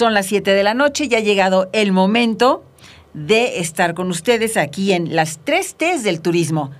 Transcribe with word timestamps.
Son 0.00 0.14
las 0.14 0.24
7 0.28 0.54
de 0.54 0.62
la 0.62 0.72
noche 0.72 1.08
y 1.10 1.14
ha 1.14 1.20
llegado 1.20 1.68
el 1.74 1.92
momento 1.92 2.64
de 3.12 3.60
estar 3.60 3.92
con 3.92 4.08
ustedes 4.08 4.56
aquí 4.56 4.94
en 4.94 5.14
las 5.14 5.40
tres 5.44 5.74
T's 5.74 6.04
del 6.04 6.22
turismo. 6.22 6.70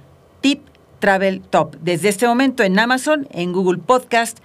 Tip 0.40 0.62
Travel 1.00 1.42
Top. 1.42 1.76
Desde 1.82 2.08
este 2.08 2.26
momento 2.26 2.62
en 2.62 2.78
Amazon, 2.78 3.28
en 3.30 3.52
Google 3.52 3.76
Podcast, 3.76 4.38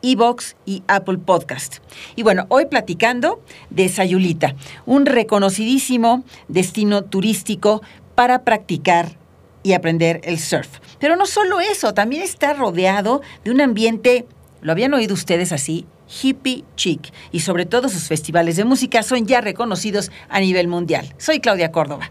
Evox 0.00 0.54
y 0.64 0.84
Apple 0.86 1.18
Podcast. 1.18 1.78
Y 2.14 2.22
bueno, 2.22 2.46
hoy 2.50 2.66
platicando 2.66 3.42
de 3.70 3.88
Sayulita, 3.88 4.54
un 4.86 5.06
reconocidísimo 5.06 6.22
destino 6.46 7.02
turístico 7.02 7.82
para 8.14 8.44
practicar 8.44 9.18
y 9.64 9.72
aprender 9.72 10.20
el 10.22 10.38
surf. 10.38 10.68
Pero 11.00 11.16
no 11.16 11.26
solo 11.26 11.58
eso, 11.58 11.94
también 11.94 12.22
está 12.22 12.52
rodeado 12.52 13.22
de 13.42 13.50
un 13.50 13.60
ambiente, 13.60 14.24
¿lo 14.60 14.70
habían 14.70 14.94
oído 14.94 15.14
ustedes 15.14 15.50
así? 15.50 15.84
Hippie 16.08 16.64
chic 16.76 17.12
y 17.32 17.40
sobre 17.40 17.66
todo 17.66 17.88
sus 17.88 18.08
festivales 18.08 18.56
de 18.56 18.64
música 18.64 19.02
son 19.02 19.26
ya 19.26 19.40
reconocidos 19.40 20.10
a 20.28 20.40
nivel 20.40 20.68
mundial. 20.68 21.14
Soy 21.18 21.40
Claudia 21.40 21.72
Córdoba. 21.72 22.10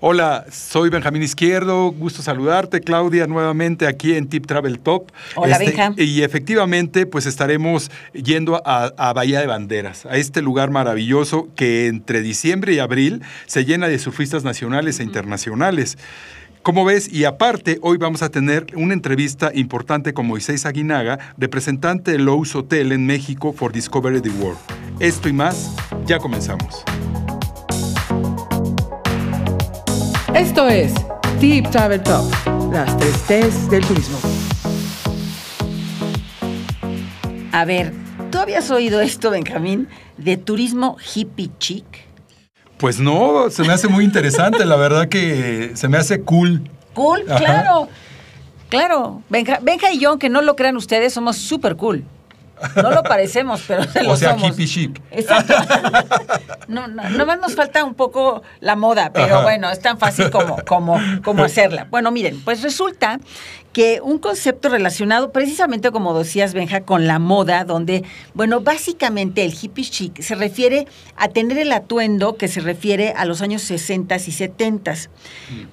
Hola, 0.00 0.44
soy 0.50 0.90
Benjamín 0.90 1.22
Izquierdo, 1.22 1.90
gusto 1.90 2.20
saludarte, 2.20 2.82
Claudia, 2.82 3.26
nuevamente 3.26 3.86
aquí 3.86 4.14
en 4.14 4.28
Tip 4.28 4.46
Travel 4.46 4.78
Top. 4.78 5.10
Hola, 5.36 5.56
este, 5.56 6.04
Y 6.04 6.22
efectivamente, 6.22 7.06
pues 7.06 7.24
estaremos 7.24 7.90
yendo 8.12 8.60
a, 8.66 8.92
a, 8.98 9.12
Bahía 9.14 9.40
de 9.40 9.46
Banderas, 9.46 10.04
a 10.04 10.16
este 10.16 10.42
lugar 10.42 10.70
maravilloso 10.70 11.48
que 11.56 11.86
entre 11.86 12.20
diciembre 12.20 12.74
y 12.74 12.78
abril 12.78 13.22
se 13.46 13.64
llena 13.64 13.88
de 13.88 13.98
surfistas 13.98 14.44
nacionales 14.44 15.00
e 15.00 15.02
internacionales. 15.02 15.96
Como 16.66 16.84
ves, 16.84 17.08
y 17.12 17.26
aparte, 17.26 17.78
hoy 17.80 17.96
vamos 17.96 18.22
a 18.22 18.28
tener 18.28 18.66
una 18.74 18.92
entrevista 18.92 19.52
importante 19.54 20.12
con 20.12 20.26
Moisés 20.26 20.66
Aguinaga, 20.66 21.32
representante 21.38 22.10
de 22.10 22.18
Lowe's 22.18 22.56
Hotel 22.56 22.90
en 22.90 23.06
México 23.06 23.52
for 23.52 23.70
Discovery 23.72 24.20
the 24.20 24.30
World. 24.30 24.58
Esto 24.98 25.28
y 25.28 25.32
más, 25.32 25.76
ya 26.06 26.18
comenzamos. 26.18 26.82
Esto 30.34 30.66
es 30.66 30.92
Deep 31.40 31.70
Travel 31.70 32.02
Top, 32.02 32.28
las 32.72 32.98
tres 32.98 33.14
T's 33.28 33.70
del 33.70 33.86
turismo. 33.86 34.18
A 37.52 37.64
ver, 37.64 37.92
¿tú 38.32 38.38
habías 38.38 38.72
oído 38.72 39.00
esto, 39.00 39.30
Benjamín, 39.30 39.86
de 40.18 40.36
turismo 40.36 40.96
hippie 41.14 41.48
chic? 41.60 42.05
Pues 42.78 43.00
no, 43.00 43.48
se 43.50 43.62
me 43.62 43.72
hace 43.72 43.88
muy 43.88 44.04
interesante, 44.04 44.64
la 44.66 44.76
verdad 44.76 45.08
que 45.08 45.72
se 45.74 45.88
me 45.88 45.96
hace 45.96 46.20
cool. 46.22 46.68
Cool, 46.94 47.24
claro. 47.24 47.88
Claro, 48.68 49.22
Benja, 49.30 49.58
Benja, 49.62 49.92
y 49.92 49.98
yo, 50.00 50.10
aunque 50.10 50.28
no 50.28 50.42
lo 50.42 50.56
crean 50.56 50.76
ustedes, 50.76 51.12
somos 51.14 51.36
súper 51.36 51.76
cool. 51.76 52.04
No 52.74 52.90
lo 52.90 53.02
parecemos, 53.02 53.62
pero 53.66 53.84
se 53.92 54.02
lo 54.02 54.12
O 54.12 54.16
sea, 54.16 54.30
somos. 54.32 54.48
hippie 54.50 54.66
chic. 54.66 55.00
Exacto. 55.10 55.54
No, 56.68 56.88
no, 56.88 57.08
nomás 57.10 57.38
nos 57.38 57.54
falta 57.54 57.84
un 57.84 57.94
poco 57.94 58.42
la 58.60 58.74
moda, 58.76 59.12
pero 59.12 59.36
Ajá. 59.36 59.42
bueno, 59.44 59.70
es 59.70 59.80
tan 59.80 59.98
fácil 59.98 60.30
como, 60.30 60.56
como, 60.66 60.98
como 61.22 61.44
hacerla. 61.44 61.86
Bueno, 61.90 62.10
miren, 62.10 62.40
pues 62.44 62.62
resulta 62.62 63.20
que 63.76 64.00
un 64.02 64.16
concepto 64.16 64.70
relacionado 64.70 65.32
precisamente, 65.32 65.90
como 65.90 66.18
decías, 66.18 66.54
Benja, 66.54 66.80
con 66.80 67.06
la 67.06 67.18
moda, 67.18 67.62
donde, 67.66 68.04
bueno, 68.32 68.62
básicamente 68.62 69.44
el 69.44 69.52
hippie 69.52 69.84
chic 69.84 70.22
se 70.22 70.34
refiere 70.34 70.86
a 71.14 71.28
tener 71.28 71.58
el 71.58 71.70
atuendo 71.70 72.38
que 72.38 72.48
se 72.48 72.62
refiere 72.62 73.12
a 73.14 73.26
los 73.26 73.42
años 73.42 73.60
60 73.60 74.16
y 74.16 74.32
70. 74.32 74.94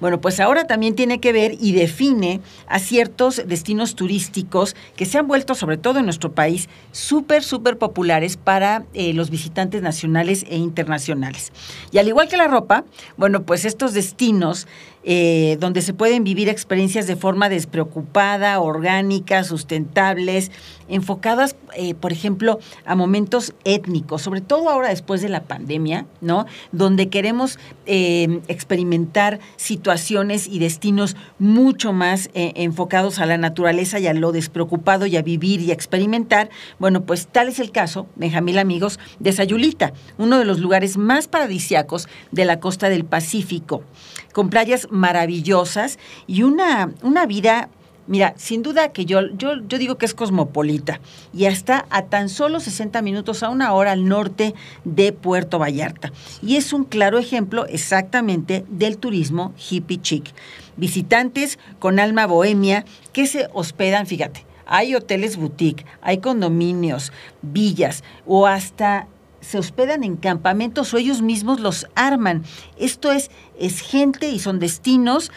Bueno, 0.02 0.20
pues 0.20 0.38
ahora 0.38 0.66
también 0.66 0.94
tiene 0.94 1.18
que 1.18 1.32
ver 1.32 1.56
y 1.58 1.72
define 1.72 2.42
a 2.66 2.78
ciertos 2.78 3.40
destinos 3.46 3.94
turísticos 3.94 4.76
que 4.96 5.06
se 5.06 5.16
han 5.16 5.26
vuelto, 5.26 5.54
sobre 5.54 5.78
todo 5.78 6.00
en 6.00 6.04
nuestro 6.04 6.30
país, 6.30 6.68
súper, 6.92 7.42
súper 7.42 7.78
populares 7.78 8.36
para 8.36 8.84
eh, 8.92 9.14
los 9.14 9.30
visitantes 9.30 9.80
nacionales 9.80 10.44
e 10.50 10.58
internacionales. 10.58 11.52
Y 11.90 11.96
al 11.96 12.08
igual 12.08 12.28
que 12.28 12.36
la 12.36 12.48
ropa, 12.48 12.84
bueno, 13.16 13.44
pues 13.44 13.64
estos 13.64 13.94
destinos 13.94 14.66
eh, 15.04 15.58
donde 15.60 15.82
se 15.82 15.92
pueden 15.92 16.24
vivir 16.24 16.48
experiencias 16.48 17.06
de 17.06 17.16
forma 17.16 17.48
despreocupada, 17.48 18.58
orgánica, 18.60 19.44
sustentables, 19.44 20.50
enfocadas, 20.88 21.56
eh, 21.76 21.94
por 21.94 22.12
ejemplo, 22.12 22.58
a 22.86 22.94
momentos 22.94 23.54
étnicos, 23.64 24.22
sobre 24.22 24.40
todo 24.40 24.70
ahora 24.70 24.88
después 24.88 25.20
de 25.20 25.28
la 25.28 25.42
pandemia, 25.42 26.06
¿no? 26.20 26.46
Donde 26.72 27.08
queremos 27.08 27.58
eh, 27.86 28.40
experimentar 28.48 29.40
situaciones 29.56 30.46
y 30.46 30.58
destinos 30.58 31.16
mucho 31.38 31.92
más 31.92 32.30
enfocados 32.34 33.18
a 33.18 33.26
la 33.26 33.38
naturaleza 33.38 33.98
y 33.98 34.06
a 34.06 34.14
lo 34.14 34.32
despreocupado 34.32 35.06
y 35.06 35.16
a 35.16 35.22
vivir 35.22 35.60
y 35.60 35.70
a 35.70 35.74
experimentar. 35.74 36.50
Bueno, 36.78 37.02
pues 37.02 37.26
tal 37.26 37.48
es 37.48 37.58
el 37.58 37.70
caso, 37.70 38.06
Benjamín 38.16 38.54
amigos, 38.58 38.98
de 39.18 39.32
Sayulita, 39.32 39.92
uno 40.18 40.38
de 40.38 40.44
los 40.44 40.58
lugares 40.58 40.96
más 40.96 41.28
paradisiacos 41.28 42.08
de 42.30 42.44
la 42.44 42.60
costa 42.60 42.88
del 42.88 43.04
Pacífico, 43.04 43.82
con 44.32 44.50
playas 44.50 44.88
maravillosas 44.94 45.98
y 46.26 46.42
una, 46.42 46.92
una 47.02 47.26
vida 47.26 47.68
Mira, 48.06 48.34
sin 48.36 48.62
duda 48.62 48.92
que 48.92 49.06
yo, 49.06 49.30
yo, 49.38 49.54
yo 49.66 49.78
digo 49.78 49.96
que 49.96 50.04
es 50.04 50.12
cosmopolita 50.12 51.00
y 51.32 51.46
está 51.46 51.86
a 51.88 52.02
tan 52.02 52.28
solo 52.28 52.60
60 52.60 53.00
minutos 53.00 53.42
a 53.42 53.48
una 53.48 53.72
hora 53.72 53.92
al 53.92 54.06
norte 54.06 54.54
de 54.84 55.12
Puerto 55.14 55.58
Vallarta. 55.58 56.12
Y 56.42 56.56
es 56.56 56.74
un 56.74 56.84
claro 56.84 57.18
ejemplo 57.18 57.64
exactamente 57.66 58.66
del 58.68 58.98
turismo 58.98 59.54
hippie 59.56 60.02
chic. 60.02 60.34
Visitantes 60.76 61.58
con 61.78 61.98
alma 61.98 62.26
bohemia 62.26 62.84
que 63.14 63.26
se 63.26 63.48
hospedan, 63.54 64.06
fíjate, 64.06 64.44
hay 64.66 64.94
hoteles 64.94 65.38
boutique, 65.38 65.86
hay 66.02 66.18
condominios, 66.18 67.10
villas 67.40 68.04
o 68.26 68.46
hasta 68.46 69.08
se 69.44 69.58
hospedan 69.58 70.04
en 70.04 70.16
campamentos 70.16 70.92
o 70.94 70.98
ellos 70.98 71.22
mismos 71.22 71.60
los 71.60 71.86
arman. 71.94 72.44
Esto 72.78 73.12
es, 73.12 73.30
es 73.58 73.80
gente 73.80 74.28
y 74.28 74.38
son 74.38 74.58
destinos 74.58 75.30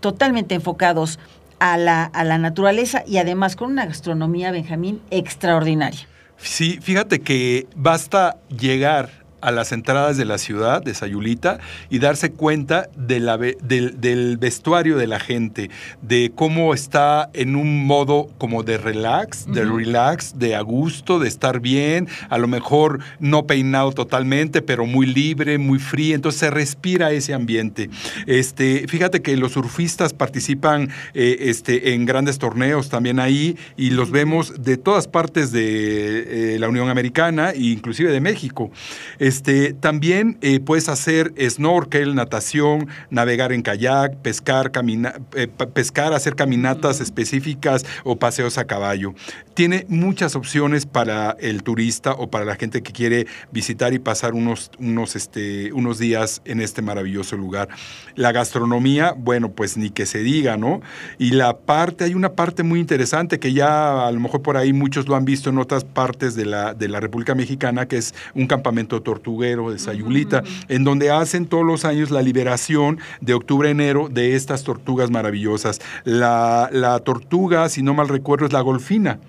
totalmente 0.00 0.54
enfocados 0.54 1.18
a 1.58 1.76
la, 1.76 2.04
a 2.04 2.24
la 2.24 2.38
naturaleza 2.38 3.04
y 3.06 3.18
además 3.18 3.54
con 3.54 3.70
una 3.70 3.86
gastronomía, 3.86 4.50
Benjamín, 4.50 5.00
extraordinaria. 5.10 6.08
Sí, 6.38 6.78
fíjate 6.82 7.20
que 7.20 7.68
basta 7.76 8.38
llegar 8.48 9.21
a 9.42 9.50
las 9.50 9.72
entradas 9.72 10.16
de 10.16 10.24
la 10.24 10.38
ciudad 10.38 10.82
de 10.82 10.94
Sayulita 10.94 11.58
y 11.90 11.98
darse 11.98 12.32
cuenta 12.32 12.88
de 12.96 13.20
la, 13.20 13.36
del, 13.36 14.00
del, 14.00 14.38
vestuario 14.38 14.96
de 14.96 15.06
la 15.06 15.20
gente, 15.20 15.68
de 16.00 16.32
cómo 16.34 16.72
está 16.74 17.28
en 17.34 17.56
un 17.56 17.86
modo 17.86 18.28
como 18.38 18.62
de 18.62 18.78
relax, 18.78 19.44
uh 19.46 19.50
-huh. 19.50 19.54
de 19.54 19.64
relax, 19.64 20.38
de 20.38 20.54
a 20.54 20.60
gusto, 20.62 21.18
de 21.18 21.28
estar 21.28 21.60
bien, 21.60 22.08
a 22.30 22.38
lo 22.38 22.48
mejor 22.48 23.00
no 23.20 23.46
peinado 23.46 23.92
totalmente, 23.92 24.62
pero 24.62 24.86
muy 24.86 25.06
libre, 25.06 25.58
muy 25.58 25.78
frío, 25.78 26.14
entonces 26.14 26.40
se 26.40 26.50
respira 26.50 27.10
ese 27.10 27.34
ambiente. 27.34 27.90
Este, 28.26 28.86
fíjate 28.88 29.22
que 29.22 29.36
los 29.36 29.52
surfistas 29.52 30.12
participan 30.14 30.90
eh, 31.14 31.36
este, 31.40 31.94
en 31.94 32.06
grandes 32.06 32.38
torneos 32.38 32.88
también 32.88 33.18
ahí 33.18 33.56
y 33.76 33.90
los 33.90 34.10
vemos 34.10 34.62
de 34.62 34.76
todas 34.76 35.08
partes 35.08 35.50
de 35.52 36.54
eh, 36.54 36.58
la 36.58 36.68
Unión 36.68 36.88
Americana 36.88 37.50
e 37.50 37.62
inclusive 37.62 38.12
de 38.12 38.20
México. 38.20 38.70
Este, 39.18 39.31
también 39.80 40.38
eh, 40.40 40.60
puedes 40.60 40.88
hacer 40.88 41.32
snorkel, 41.48 42.14
natación, 42.14 42.88
navegar 43.10 43.52
en 43.52 43.62
kayak, 43.62 44.16
pescar, 44.16 44.70
camina, 44.72 45.14
eh, 45.34 45.46
pescar, 45.46 46.12
hacer 46.12 46.34
caminatas 46.34 47.00
específicas 47.00 47.84
o 48.04 48.16
paseos 48.16 48.58
a 48.58 48.66
caballo. 48.66 49.14
Tiene 49.54 49.86
muchas 49.88 50.34
opciones 50.34 50.86
para 50.86 51.36
el 51.40 51.62
turista 51.62 52.12
o 52.12 52.30
para 52.30 52.44
la 52.44 52.56
gente 52.56 52.82
que 52.82 52.92
quiere 52.92 53.26
visitar 53.50 53.92
y 53.92 53.98
pasar 53.98 54.34
unos, 54.34 54.70
unos, 54.78 55.16
este, 55.16 55.72
unos 55.72 55.98
días 55.98 56.42
en 56.44 56.60
este 56.60 56.82
maravilloso 56.82 57.36
lugar. 57.36 57.68
La 58.14 58.32
gastronomía, 58.32 59.14
bueno, 59.16 59.52
pues 59.52 59.76
ni 59.76 59.90
que 59.90 60.06
se 60.06 60.18
diga, 60.22 60.56
¿no? 60.56 60.80
Y 61.18 61.30
la 61.32 61.58
parte, 61.58 62.04
hay 62.04 62.14
una 62.14 62.32
parte 62.32 62.62
muy 62.62 62.80
interesante 62.80 63.38
que 63.38 63.52
ya 63.52 64.06
a 64.06 64.12
lo 64.12 64.20
mejor 64.20 64.42
por 64.42 64.56
ahí 64.56 64.72
muchos 64.72 65.08
lo 65.08 65.16
han 65.16 65.24
visto 65.24 65.50
en 65.50 65.58
otras 65.58 65.84
partes 65.84 66.34
de 66.34 66.46
la, 66.46 66.74
de 66.74 66.88
la 66.88 67.00
República 67.00 67.34
Mexicana, 67.34 67.86
que 67.86 67.96
es 67.98 68.14
un 68.34 68.46
campamento 68.46 69.02
tortuguero 69.22 69.70
de 69.70 69.78
Sayulita, 69.78 70.38
uh 70.38 70.44
-huh. 70.44 70.64
en 70.68 70.84
donde 70.84 71.10
hacen 71.10 71.46
todos 71.46 71.64
los 71.64 71.84
años 71.84 72.10
la 72.10 72.22
liberación 72.22 72.98
de 73.20 73.34
octubre-enero 73.34 74.08
de 74.08 74.34
estas 74.34 74.64
tortugas 74.64 75.10
maravillosas. 75.10 75.80
La, 76.04 76.68
la 76.72 76.98
tortuga, 76.98 77.68
si 77.68 77.82
no 77.82 77.94
mal 77.94 78.08
recuerdo, 78.08 78.46
es 78.46 78.52
la 78.52 78.60
golfina 78.60 79.20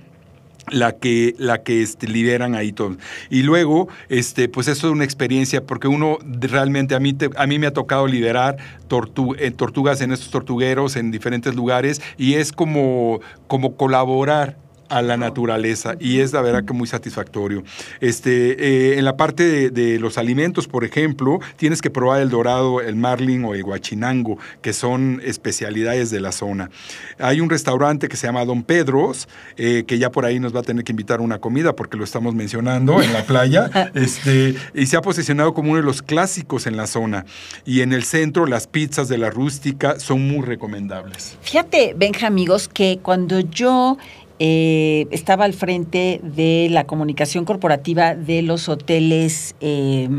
la 0.71 0.93
que, 0.93 1.35
la 1.37 1.61
que 1.61 1.81
este, 1.81 2.07
liberan 2.07 2.55
ahí 2.55 2.71
todo. 2.71 2.95
Y 3.29 3.43
luego, 3.43 3.89
este, 4.09 4.47
pues 4.47 4.67
eso 4.69 4.87
es 4.87 4.93
una 4.93 5.03
experiencia, 5.03 5.65
porque 5.65 5.87
uno 5.87 6.17
realmente, 6.39 6.95
a 6.95 6.99
mí, 6.99 7.13
te, 7.13 7.29
a 7.35 7.45
mí 7.47 7.59
me 7.59 7.67
ha 7.67 7.73
tocado 7.73 8.07
liberar 8.07 8.55
tortu 8.87 9.35
eh, 9.37 9.51
tortugas 9.51 9.99
en 10.01 10.13
estos 10.13 10.29
tortugueros 10.29 10.95
en 10.95 11.11
diferentes 11.11 11.53
lugares, 11.53 12.01
y 12.17 12.35
es 12.35 12.53
como, 12.53 13.19
como 13.47 13.75
colaborar 13.75 14.57
a 14.93 15.01
la 15.01 15.17
naturaleza 15.17 15.95
y 15.99 16.19
es 16.19 16.33
la 16.33 16.41
verdad 16.41 16.65
que 16.65 16.73
muy 16.73 16.87
satisfactorio. 16.87 17.63
Este, 17.99 18.91
eh, 18.93 18.99
en 18.99 19.05
la 19.05 19.17
parte 19.17 19.43
de, 19.43 19.69
de, 19.71 19.99
los 19.99 20.17
alimentos, 20.19 20.67
por 20.67 20.83
ejemplo, 20.83 21.39
tienes 21.57 21.81
que 21.81 21.89
probar 21.89 22.21
el 22.21 22.29
dorado, 22.29 22.79
el 22.79 22.95
marlin 22.95 23.43
o 23.45 23.55
el 23.55 23.63
guachinango, 23.63 24.37
que 24.61 24.71
son 24.71 25.19
especialidades 25.25 26.11
de 26.11 26.21
la 26.21 26.31
zona. 26.31 26.69
Hay 27.17 27.41
un 27.41 27.49
restaurante 27.49 28.07
que 28.07 28.17
se 28.17 28.27
llama 28.27 28.45
Don 28.45 28.61
Pedros, 28.61 29.27
eh, 29.57 29.83
que 29.87 29.97
ya 29.97 30.11
por 30.11 30.25
ahí 30.25 30.39
nos 30.39 30.55
va 30.55 30.59
a 30.59 30.63
tener 30.63 30.83
que 30.83 30.91
invitar 30.91 31.19
a 31.19 31.23
una 31.23 31.39
comida 31.39 31.75
porque 31.75 31.97
lo 31.97 32.03
estamos 32.03 32.35
mencionando 32.35 33.01
en 33.01 33.13
la 33.13 33.23
playa, 33.23 33.91
este, 33.95 34.55
y 34.75 34.85
se 34.85 34.95
ha 34.95 35.01
posicionado 35.01 35.53
como 35.53 35.71
uno 35.71 35.79
de 35.79 35.85
los 35.85 36.03
clásicos 36.03 36.67
en 36.67 36.77
la 36.77 36.85
zona. 36.85 37.25
Y 37.65 37.81
en 37.81 37.93
el 37.93 38.03
centro, 38.03 38.45
las 38.45 38.67
pizzas 38.67 39.07
de 39.07 39.17
la 39.17 39.31
rústica 39.31 39.99
son 39.99 40.27
muy 40.27 40.45
recomendables. 40.45 41.37
Fíjate, 41.41 41.95
Benja, 41.97 42.27
amigos, 42.27 42.67
que 42.67 42.99
cuando 43.01 43.39
yo 43.39 43.97
eh, 44.39 45.07
estaba 45.11 45.45
al 45.45 45.53
frente 45.53 46.19
de 46.23 46.67
la 46.71 46.85
comunicación 46.85 47.45
corporativa 47.45 48.15
de 48.15 48.41
los 48.41 48.67
hoteles 48.69 49.55
eh, 49.61 50.09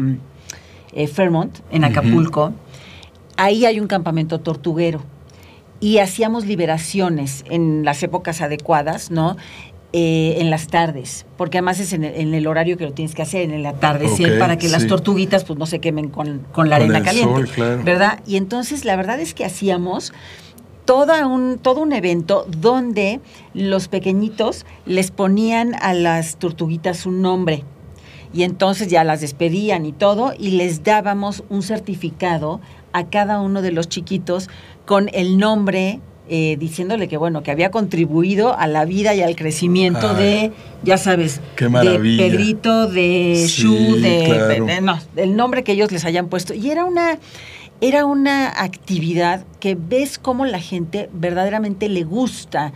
eh, 0.93 1.07
Fairmont 1.07 1.59
en 1.71 1.85
Acapulco. 1.85 2.53
Ahí 3.37 3.67
hay 3.67 3.81
un 3.81 3.89
campamento 3.89 4.41
tortuguero 4.41 5.03
y 5.81 5.99
hacíamos 5.99 6.47
liberaciones 6.47 7.45
en 7.51 7.85
las 7.85 8.03
épocas 8.03 8.41
adecuadas, 8.41 9.11
¿no? 9.11 9.37
Eh, 9.97 10.41
en 10.41 10.51
las 10.51 10.67
tardes, 10.67 11.25
porque 11.37 11.59
además 11.59 11.79
es 11.79 11.93
en 11.93 12.03
el, 12.03 12.47
horario 12.49 12.77
que 12.77 12.85
lo 12.85 12.93
tienes 12.93 13.15
que 13.15 13.23
hacer, 13.23 13.43
en 13.43 13.53
el 13.53 13.65
atardecer, 13.65 14.41
para 14.41 14.59
que 14.59 14.69
las 14.69 14.89
tortuguitas 14.89 15.45
pues 15.45 15.57
no 15.57 15.67
se 15.67 15.79
quemen 15.79 16.09
con, 16.09 16.41
la 16.69 16.77
arena 16.77 17.01
caliente, 17.01 17.49
¿verdad? 17.85 18.19
Y 18.27 18.37
entonces 18.37 18.85
la 18.85 18.97
verdad 18.97 19.21
es 19.21 19.35
que 19.35 19.45
hacíamos 19.45 20.13
todo 20.85 21.13
un, 21.27 21.59
todo 21.59 21.81
un 21.81 21.93
evento 21.93 22.47
donde 22.49 23.21
los 23.55 23.89
pequeñitos 23.89 24.67
les 24.87 25.11
ponían 25.11 25.75
a 25.81 25.95
las 25.95 26.37
tortuguitas 26.37 27.07
un 27.07 27.23
nombre. 27.23 27.65
Y 28.33 28.43
entonces 28.43 28.89
ya 28.89 29.05
las 29.05 29.21
despedían 29.21 29.87
y 29.87 29.93
todo 29.93 30.33
y 30.37 30.53
les 30.53 30.83
dábamos 30.83 31.45
un 31.49 31.63
certificado 31.63 32.61
a 32.93 33.07
cada 33.07 33.41
uno 33.41 33.63
de 33.63 33.73
los 33.73 33.89
chiquitos 33.89 34.49
con 34.87 35.09
el 35.13 35.39
nombre 35.39 36.01
eh, 36.27 36.57
diciéndole 36.59 37.07
que 37.07 37.19
bueno, 37.19 37.43
que 37.43 37.51
había 37.51 37.71
contribuido 37.71 38.59
a 38.59 38.67
la 38.67 38.87
vida 38.87 39.15
y 39.15 39.21
al 39.21 39.37
crecimiento 39.37 40.15
de, 40.15 40.53
ya 40.83 40.97
sabes, 40.97 41.43
de 41.59 42.17
Pedrito, 42.17 42.87
de 42.87 43.45
Shu, 43.47 43.97
de, 43.97 44.81
no, 44.81 44.99
el 45.17 45.37
nombre 45.37 45.65
que 45.65 45.73
ellos 45.73 45.93
les 45.93 46.07
hayan 46.07 46.29
puesto. 46.29 46.55
Y 46.55 46.71
era 46.71 46.87
una, 46.87 47.19
era 47.81 48.05
una 48.05 48.49
actividad 48.63 49.45
que 49.61 49.75
ves 49.75 50.19
cómo 50.19 50.47
la 50.47 50.61
gente 50.61 51.11
verdaderamente 51.13 51.89
le 51.89 52.05
gusta 52.05 52.73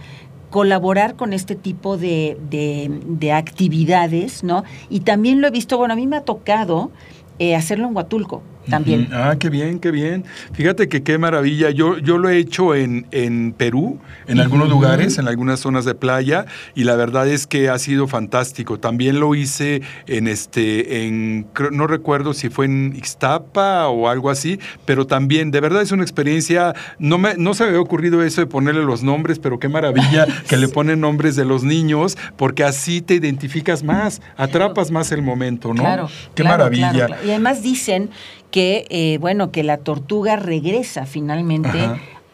colaborar 0.51 1.15
con 1.15 1.33
este 1.33 1.55
tipo 1.55 1.97
de, 1.97 2.39
de, 2.41 3.33
actividades, 3.33 4.43
¿no? 4.43 4.65
Y 4.89 5.01
también 5.01 5.41
lo 5.41 5.49
he 5.49 5.51
visto, 5.51 5.77
bueno, 5.77 5.93
a 5.93 5.97
mí 5.97 6.07
me 6.07 6.17
ha 6.17 6.23
tocado 6.23 6.91
eh, 7.39 7.55
hacerlo 7.55 7.87
en 7.89 7.95
Huatulco 7.95 8.43
también. 8.69 9.09
Ah, 9.13 9.37
qué 9.39 9.51
bien, 9.51 9.79
qué 9.79 9.91
bien. 9.91 10.25
Fíjate 10.53 10.89
que 10.89 11.03
qué 11.03 11.19
maravilla. 11.19 11.71
Yo, 11.71 11.99
yo 11.99 12.19
lo 12.19 12.29
he 12.29 12.39
hecho 12.39 12.75
en, 12.75 13.07
en 13.11 13.53
Perú, 13.53 13.99
en 14.27 14.41
algunos 14.41 14.69
lugares, 14.69 15.19
en 15.19 15.29
algunas 15.29 15.61
zonas 15.61 15.85
de 15.85 15.95
playa, 15.95 16.47
y 16.75 16.85
la 16.85 16.97
verdad 16.97 17.29
es 17.29 17.47
que 17.47 17.69
ha 17.69 17.79
sido 17.79 18.07
fantástico. 18.07 18.79
También 18.79 19.21
lo 19.21 19.35
hice 19.35 19.83
en 20.07 20.29
este, 20.29 21.07
en, 21.07 21.47
no 21.73 21.87
recuerdo 21.87 22.35
si 22.35 22.49
fue 22.49 22.67
en 22.67 22.95
Ixtapa 22.97 23.89
o 23.89 24.09
algo 24.09 24.31
así, 24.31 24.59
pero 24.85 25.07
también, 25.07 25.51
de 25.51 25.61
verdad 25.61 25.83
es 25.83 25.93
una 25.93 26.03
experiencia, 26.03 26.75
no, 26.99 27.19
me, 27.19 27.35
no 27.37 27.55
se 27.55 27.65
me 27.65 27.71
había 27.71 27.81
ocurrido 27.81 28.23
eso 28.23 28.41
de 28.41 28.47
ponerle 28.47 28.83
los 28.85 29.03
nombres, 29.03 29.39
pero 29.39 29.59
qué 29.59 29.69
maravilla 29.69 30.27
que 30.49 30.57
le 30.57 30.69
ponen 30.69 31.01
nombres 31.01 31.37
de 31.37 31.45
los 31.45 31.65
niños, 31.65 32.17
porque 32.37 32.65
así 32.65 33.01
te 33.01 33.15
identificas 33.15 33.83
más, 33.83 34.21
atrapas 34.37 34.91
más 34.91 35.13
el 35.13 35.23
momento, 35.23 35.75
¿no? 35.75 35.83
Claro. 35.83 36.09
Qué 36.35 36.45
maravilla. 36.45 37.09
Y 37.25 37.31
además 37.31 37.63
dicen 37.63 38.11
que, 38.51 38.87
eh, 38.91 39.19
bueno, 39.21 39.51
que 39.51 39.63
la 39.63 39.79
tortuga 39.79 40.37
regresa 40.37 41.07
finalmente 41.07 41.79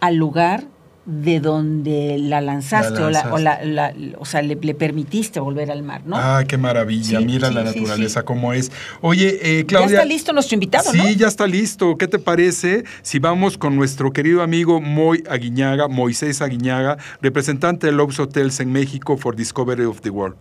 al 0.01 0.17
lugar 0.17 0.65
de 1.07 1.39
donde 1.39 2.17
la 2.19 2.41
lanzaste, 2.41 3.03
O, 3.03 3.11
la, 3.11 3.95
o, 4.19 4.25
sea, 4.25 4.41
le, 4.41 4.57
permitiste 4.57 5.39
volver 5.39 5.71
al 5.71 5.83
mar, 5.83 6.03
¿no? 6.07 6.17
Ah, 6.17 6.45
qué 6.49 6.57
maravilla, 6.57 7.21
mira 7.21 7.51
la 7.51 7.63
naturaleza 7.63 8.23
cómo 8.23 8.53
es. 8.53 8.73
Oye, 9.03 9.39
eh, 9.43 9.67
Claudia... 9.67 9.89
Ya 9.89 9.95
está 9.97 10.05
listo 10.07 10.33
nuestro 10.33 10.55
invitado, 10.55 10.93
¿no? 10.95 11.05
Sí, 11.05 11.17
ya 11.17 11.27
está 11.27 11.47
listo. 11.47 11.99
¿Qué 11.99 12.09
te 12.09 12.19
parece 12.19 12.85
si 13.03 13.19
vamos 13.19 13.59
con 13.59 13.77
nuestro 13.77 14.13
querido 14.13 14.43
amigo 14.43 14.81
Moy 14.81 15.23
Aguiñaga, 15.29 15.89
Moisés 15.89 16.41
Aguiñaga, 16.41 16.97
representante 17.21 17.89
de 17.89 17.93
Loves 17.93 18.19
Hotels 18.19 18.61
en 18.61 18.73
México 18.73 19.19
for 19.19 19.37
Discovery 19.37 19.85
of 19.85 20.01
the 20.01 20.11
World? 20.11 20.37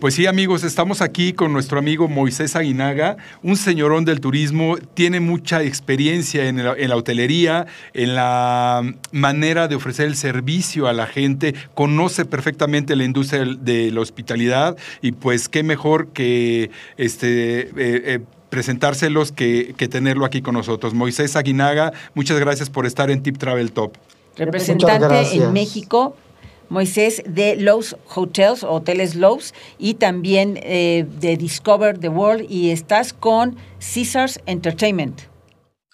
Pues 0.00 0.14
sí, 0.14 0.26
amigos, 0.26 0.64
estamos 0.64 1.02
aquí 1.02 1.34
con 1.34 1.52
nuestro 1.52 1.78
amigo 1.78 2.08
Moisés 2.08 2.56
Aguinaga, 2.56 3.18
un 3.42 3.58
señorón 3.58 4.06
del 4.06 4.20
turismo, 4.20 4.78
tiene 4.94 5.20
mucha 5.20 5.62
experiencia 5.62 6.46
en 6.46 6.64
la, 6.64 6.96
hotelería, 6.96 7.66
en 7.92 8.14
la 8.14 8.94
manera 9.12 9.68
de 9.68 9.74
ofrecer 9.74 10.06
el 10.06 10.16
servicio 10.16 10.86
a 10.86 10.94
la 10.94 11.06
gente, 11.06 11.54
conoce 11.74 12.24
perfectamente 12.24 12.96
la 12.96 13.04
industria 13.04 13.44
de 13.44 13.90
la 13.90 14.00
hospitalidad 14.00 14.78
y 15.02 15.12
pues 15.12 15.50
qué 15.50 15.62
mejor 15.62 16.08
que 16.08 16.70
este... 16.96 17.60
Eh, 17.60 17.70
eh, 17.76 18.20
presentárselos 18.48 19.30
que, 19.30 19.74
que, 19.76 19.86
tenerlo 19.86 20.24
aquí 20.24 20.42
con 20.42 20.54
nosotros. 20.54 20.92
Moisés 20.92 21.36
Aguinaga, 21.36 21.92
muchas 22.14 22.40
gracias 22.40 22.68
por 22.68 22.84
estar 22.84 23.08
en 23.08 23.22
Tip 23.22 23.38
Travel 23.38 23.70
Top. 23.70 23.92
Representante 24.36 25.36
en 25.36 25.52
México 25.52 26.16
Moisés, 26.70 27.22
de 27.26 27.56
Lowe's 27.56 27.96
Hotels, 28.14 28.62
Hoteles 28.62 29.16
Lowe's, 29.16 29.52
y 29.76 29.94
también 29.94 30.58
eh, 30.62 31.04
de 31.20 31.36
Discover 31.36 31.98
the 31.98 32.08
World, 32.08 32.46
y 32.48 32.70
estás 32.70 33.12
con 33.12 33.56
Caesars 33.80 34.40
Entertainment. 34.46 35.22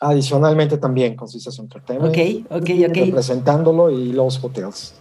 Adicionalmente 0.01 0.77
también 0.77 1.17
con 1.17 1.29
Caesars 1.29 1.59
Entertainment. 1.59 2.15
Ok, 2.15 2.47
ok, 2.51 2.71
ok. 2.91 2.97
Representándolo 3.07 3.91
y 3.91 4.13
Lowe's 4.13 4.39
Hotels. 4.43 4.95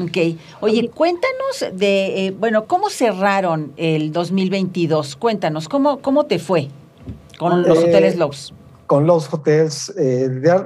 Ok. 0.00 0.38
Oye, 0.60 0.88
cuéntanos 0.90 1.66
de, 1.72 2.26
eh, 2.26 2.30
bueno, 2.30 2.66
¿cómo 2.66 2.88
cerraron 2.88 3.72
el 3.76 4.12
2022? 4.12 5.16
Cuéntanos, 5.16 5.68
¿cómo, 5.68 5.98
cómo 5.98 6.26
te 6.26 6.38
fue 6.38 6.68
con 7.38 7.62
los 7.62 7.78
eh, 7.78 7.88
hoteles 7.88 8.16
Lowe's? 8.16 8.54
Con 8.86 9.04
los 9.04 9.26
hotels, 9.32 9.92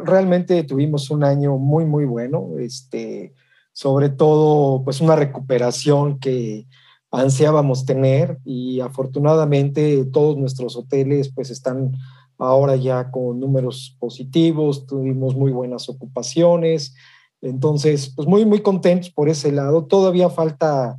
realmente 0.05 0.63
tuvimos 0.65 1.11
un 1.11 1.25
año 1.25 1.57
muy, 1.57 1.87
muy 1.87 2.05
bueno. 2.05 2.51
Este, 2.59 3.33
sobre 3.81 4.11
todo 4.11 4.85
pues 4.85 5.01
una 5.01 5.17
recuperación 5.17 6.19
que 6.19 6.67
ansiábamos 7.11 7.87
tener 7.87 8.39
y 8.45 8.81
afortunadamente 8.81 10.05
todos 10.05 10.37
nuestros 10.37 10.77
hoteles 10.77 11.33
pues 11.35 11.49
están 11.49 11.93
ahora 12.37 12.77
ya 12.77 13.11
con 13.11 13.41
números 13.41 13.97
positivos, 13.99 14.87
tuvimos 14.87 15.35
muy 15.35 15.51
buenas 15.51 15.89
ocupaciones, 15.89 16.95
entonces 17.41 18.13
pues 18.15 18.29
muy 18.29 18.45
muy 18.45 18.61
contentos 18.61 19.09
por 19.09 19.31
ese 19.31 19.51
lado, 19.51 19.87
todavía 19.87 20.29
falta 20.29 20.99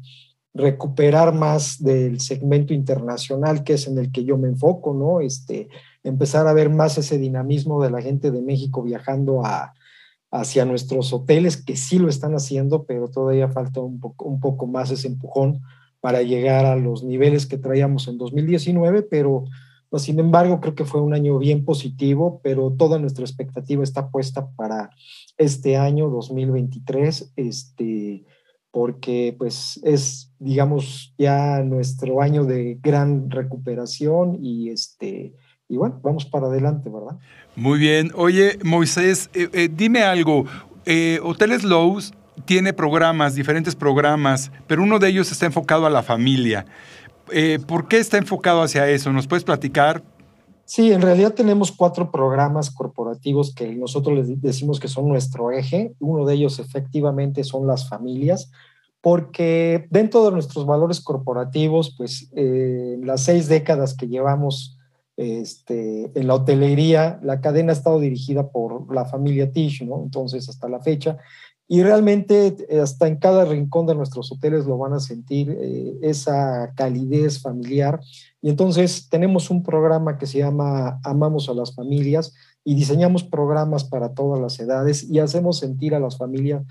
recuperar 0.51 1.35
más 1.35 1.83
del 1.83 2.19
segmento 2.19 2.73
internacional 2.73 3.63
que 3.63 3.73
es 3.73 3.85
en 3.85 3.99
el 3.99 4.11
que 4.11 4.25
yo 4.25 4.39
me 4.39 4.47
enfoco, 4.47 4.95
¿no? 4.95 5.21
Este, 5.21 5.69
empezar 6.03 6.47
a 6.47 6.53
ver 6.53 6.71
más 6.71 6.97
ese 6.97 7.19
dinamismo 7.19 7.83
de 7.83 7.91
la 7.91 8.01
gente 8.01 8.31
de 8.31 8.41
México 8.41 8.81
viajando 8.81 9.45
a, 9.45 9.71
hacia 10.31 10.65
nuestros 10.65 11.11
hoteles, 11.11 11.57
que 11.57 11.75
sí 11.75 11.99
lo 11.99 12.07
están 12.07 12.33
haciendo, 12.33 12.85
pero 12.85 13.09
todavía 13.09 13.49
falta 13.49 13.81
un 13.81 13.99
poco, 13.99 14.25
un 14.25 14.39
poco 14.39 14.65
más 14.65 14.89
ese 14.89 15.07
empujón 15.07 15.61
para 15.99 16.23
llegar 16.23 16.65
a 16.65 16.77
los 16.77 17.03
niveles 17.03 17.45
que 17.45 17.57
traíamos 17.57 18.07
en 18.07 18.17
2019, 18.17 19.03
pero 19.03 19.43
pues, 19.89 20.03
sin 20.03 20.19
embargo 20.19 20.61
creo 20.61 20.73
que 20.73 20.85
fue 20.85 21.01
un 21.01 21.13
año 21.13 21.37
bien 21.37 21.65
positivo, 21.65 22.39
pero 22.43 22.71
toda 22.71 22.97
nuestra 22.97 23.25
expectativa 23.25 23.83
está 23.83 24.09
puesta 24.09 24.49
para 24.51 24.89
este 25.37 25.75
año 25.75 26.09
2023, 26.09 27.33
este, 27.35 28.25
porque 28.71 29.35
pues 29.37 29.81
es, 29.83 30.31
digamos, 30.39 31.13
ya 31.17 31.61
nuestro 31.63 32.21
año 32.21 32.45
de 32.45 32.79
gran 32.81 33.29
recuperación 33.29 34.37
y 34.41 34.69
este, 34.69 35.35
y 35.71 35.77
bueno, 35.77 35.97
vamos 36.03 36.25
para 36.25 36.47
adelante, 36.47 36.89
¿verdad? 36.89 37.17
Muy 37.55 37.79
bien. 37.79 38.11
Oye, 38.15 38.59
Moisés, 38.61 39.29
eh, 39.33 39.47
eh, 39.53 39.69
dime 39.73 40.03
algo. 40.03 40.45
Eh, 40.85 41.21
Hoteles 41.23 41.63
Lowe's 41.63 42.11
tiene 42.43 42.73
programas, 42.73 43.35
diferentes 43.35 43.73
programas, 43.73 44.51
pero 44.67 44.83
uno 44.83 44.99
de 44.99 45.07
ellos 45.07 45.31
está 45.31 45.45
enfocado 45.45 45.85
a 45.85 45.89
la 45.89 46.03
familia. 46.03 46.65
¿Por 47.67 47.87
qué 47.87 47.99
está 47.99 48.17
enfocado 48.17 48.61
hacia 48.61 48.89
eso? 48.89 49.13
¿Nos 49.13 49.27
puedes 49.27 49.45
platicar? 49.45 50.03
Sí, 50.65 50.91
en 50.91 51.01
realidad 51.01 51.33
tenemos 51.33 51.71
cuatro 51.71 52.11
programas 52.11 52.69
corporativos 52.69 53.55
que 53.55 53.73
nosotros 53.73 54.17
les 54.17 54.41
decimos 54.41 54.81
que 54.81 54.89
son 54.89 55.07
nuestro 55.07 55.51
eje. 55.51 55.93
Uno 55.99 56.25
de 56.25 56.33
ellos 56.33 56.59
efectivamente 56.59 57.45
son 57.45 57.65
las 57.65 57.87
familias, 57.87 58.51
porque 58.99 59.87
dentro 59.89 60.25
de 60.25 60.31
nuestros 60.31 60.65
valores 60.65 60.99
corporativos, 60.99 61.95
pues 61.97 62.29
las 62.33 63.23
seis 63.23 63.47
décadas 63.47 63.95
que 63.95 64.09
llevamos 64.09 64.77
este, 65.21 66.11
en 66.19 66.27
la 66.27 66.33
hotelería, 66.33 67.19
la 67.21 67.41
cadena 67.41 67.71
ha 67.71 67.75
estado 67.75 67.99
dirigida 67.99 68.49
por 68.49 68.93
la 68.93 69.05
familia 69.05 69.51
Tish, 69.51 69.83
¿no? 69.83 70.01
Entonces, 70.03 70.49
hasta 70.49 70.67
la 70.67 70.79
fecha. 70.81 71.17
y 71.67 71.83
realmente 71.83 72.67
hasta 72.81 73.07
en 73.07 73.15
cada 73.15 73.45
rincón 73.45 73.85
de 73.87 73.95
nuestros 73.95 74.29
hoteles 74.31 74.65
lo 74.65 74.77
van 74.77 74.93
a 74.93 74.99
sentir 74.99 75.55
eh, 75.57 75.99
esa 76.01 76.73
calidez 76.75 77.39
familiar. 77.39 78.01
Y 78.41 78.49
entonces 78.49 79.07
tenemos 79.09 79.49
un 79.49 79.63
programa 79.63 80.17
que 80.17 80.25
se 80.25 80.39
llama 80.39 80.99
Amamos 81.03 81.47
a 81.47 81.53
las 81.53 81.73
Familias 81.73 82.33
y 82.65 82.75
diseñamos 82.75 83.23
programas 83.23 83.83
para 83.83 84.13
todas 84.13 84.41
las 84.41 84.59
edades 84.59 85.09
y 85.09 85.19
hacemos 85.19 85.59
sentir 85.59 85.95
a 85.95 85.99
las 85.99 86.17
familias 86.17 86.63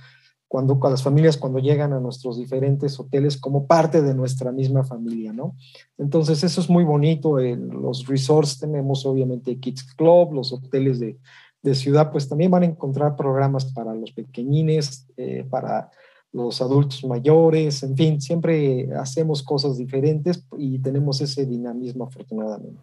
cuando 0.50 0.80
a 0.83 0.90
las 0.90 1.02
familias 1.02 1.37
cuando 1.37 1.61
llegan 1.61 1.92
a 1.92 2.00
nuestros 2.00 2.37
diferentes 2.37 2.99
hoteles 2.99 3.37
como 3.37 3.66
parte 3.69 4.02
de 4.02 4.14
nuestra 4.14 4.50
misma 4.50 4.83
familia, 4.83 5.33
¿no? 5.33 5.54
Entonces 5.97 6.42
eso 6.42 6.61
es 6.61 6.69
muy 6.69 6.83
bonito. 6.83 7.38
Los 7.38 8.09
resorts 8.09 8.59
tenemos 8.59 9.07
obviamente 9.07 9.61
Kids 9.61 9.95
Club, 9.95 10.33
los 10.33 10.52
hoteles 10.52 10.99
de 10.99 11.19
de 11.62 11.75
ciudad, 11.75 12.11
pues 12.11 12.28
también 12.28 12.50
van 12.50 12.62
a 12.62 12.66
encontrar 12.66 13.16
programas 13.16 13.66
para 13.73 13.95
los 13.95 14.12
pequeñines, 14.12 15.07
eh, 15.16 15.45
para 15.49 15.90
los 16.33 16.62
adultos 16.62 17.04
mayores, 17.04 17.83
en 17.83 17.97
fin, 17.97 18.21
siempre 18.21 18.88
hacemos 18.95 19.42
cosas 19.42 19.76
diferentes 19.76 20.45
y 20.57 20.78
tenemos 20.78 21.21
ese 21.21 21.45
dinamismo 21.45 22.04
afortunadamente. 22.04 22.80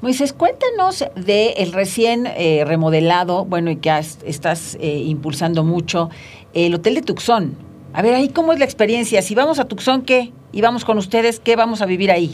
Moisés, 0.00 0.32
cuéntanos 0.32 1.04
del 1.14 1.54
el 1.56 1.72
recién 1.72 2.26
eh, 2.26 2.64
remodelado, 2.66 3.44
bueno, 3.44 3.70
y 3.70 3.76
que 3.76 3.90
estás 4.24 4.76
eh, 4.80 4.98
impulsando 4.98 5.64
mucho, 5.64 6.10
el 6.52 6.74
Hotel 6.74 6.96
de 6.96 7.02
Tucson. 7.02 7.56
A 7.92 8.02
ver, 8.02 8.14
ahí 8.14 8.28
cómo 8.28 8.52
es 8.52 8.58
la 8.58 8.64
experiencia. 8.64 9.22
Si 9.22 9.34
vamos 9.34 9.58
a 9.58 9.66
Tucson, 9.66 10.02
¿qué? 10.02 10.32
Y 10.52 10.60
vamos 10.60 10.84
con 10.84 10.98
ustedes, 10.98 11.40
¿qué 11.40 11.56
vamos 11.56 11.80
a 11.80 11.86
vivir 11.86 12.10
ahí? 12.10 12.32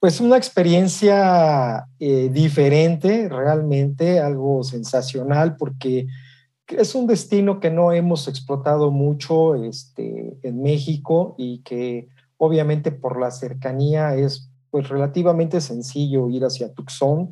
Pues 0.00 0.20
una 0.20 0.36
experiencia 0.36 1.86
eh, 1.98 2.28
diferente, 2.30 3.28
realmente 3.28 4.20
algo 4.20 4.62
sensacional, 4.62 5.56
porque 5.56 6.06
es 6.68 6.94
un 6.94 7.06
destino 7.06 7.60
que 7.60 7.70
no 7.70 7.92
hemos 7.92 8.28
explotado 8.28 8.90
mucho 8.90 9.54
este, 9.54 10.36
en 10.42 10.62
México 10.62 11.34
y 11.38 11.58
que 11.58 12.08
obviamente 12.36 12.92
por 12.92 13.20
la 13.20 13.30
cercanía 13.30 14.14
es 14.14 14.50
pues 14.74 14.88
relativamente 14.88 15.60
sencillo 15.60 16.28
ir 16.30 16.42
hacia 16.42 16.74
Tucson. 16.74 17.30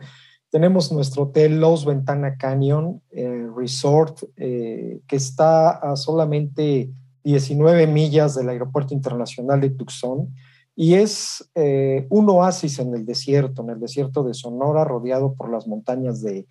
Tenemos 0.48 0.92
nuestro 0.92 1.24
hotel 1.24 1.58
Los 1.58 1.84
Ventana 1.84 2.36
Canyon 2.36 3.02
eh, 3.10 3.48
Resort, 3.56 4.22
eh, 4.36 5.00
que 5.08 5.16
está 5.16 5.70
a 5.70 5.96
solamente 5.96 6.92
19 7.24 7.88
millas 7.88 8.36
del 8.36 8.48
Aeropuerto 8.48 8.94
Internacional 8.94 9.60
de 9.60 9.70
Tucson 9.70 10.32
y 10.76 10.94
es 10.94 11.50
eh, 11.56 12.06
un 12.10 12.30
oasis 12.30 12.78
en 12.78 12.94
el 12.94 13.04
desierto, 13.04 13.64
en 13.64 13.70
el 13.70 13.80
desierto 13.80 14.22
de 14.22 14.34
Sonora, 14.34 14.84
rodeado 14.84 15.34
por 15.34 15.50
las 15.50 15.66
montañas 15.66 16.22
de, 16.22 16.46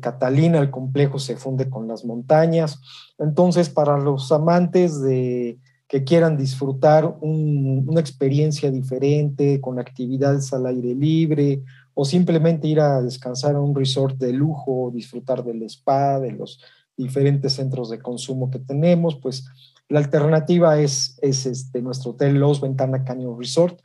Catalina. 0.00 0.58
El 0.58 0.70
complejo 0.70 1.18
se 1.18 1.36
funde 1.36 1.70
con 1.70 1.88
las 1.88 2.04
montañas. 2.04 2.78
Entonces, 3.18 3.70
para 3.70 3.96
los 3.96 4.30
amantes 4.32 5.00
de 5.00 5.58
que 5.88 6.04
quieran 6.04 6.36
disfrutar 6.36 7.16
una 7.20 8.00
experiencia 8.00 8.70
diferente, 8.70 9.60
con 9.60 9.78
actividades 9.78 10.52
al 10.52 10.66
aire 10.66 10.94
libre, 10.94 11.62
o 11.94 12.04
simplemente 12.04 12.66
ir 12.66 12.80
a 12.80 13.00
descansar 13.00 13.54
a 13.54 13.60
un 13.60 13.74
resort 13.74 14.18
de 14.18 14.32
lujo, 14.32 14.90
disfrutar 14.92 15.44
del 15.44 15.62
spa, 15.62 16.18
de 16.18 16.32
los 16.32 16.60
diferentes 16.96 17.52
centros 17.52 17.90
de 17.90 18.00
consumo 18.00 18.50
que 18.50 18.58
tenemos, 18.58 19.16
pues 19.16 19.46
la 19.88 20.00
alternativa 20.00 20.80
es, 20.80 21.18
es 21.22 21.46
este, 21.46 21.80
nuestro 21.80 22.12
hotel 22.12 22.34
Los 22.34 22.60
Ventana 22.60 23.04
Canyon 23.04 23.38
Resort, 23.38 23.80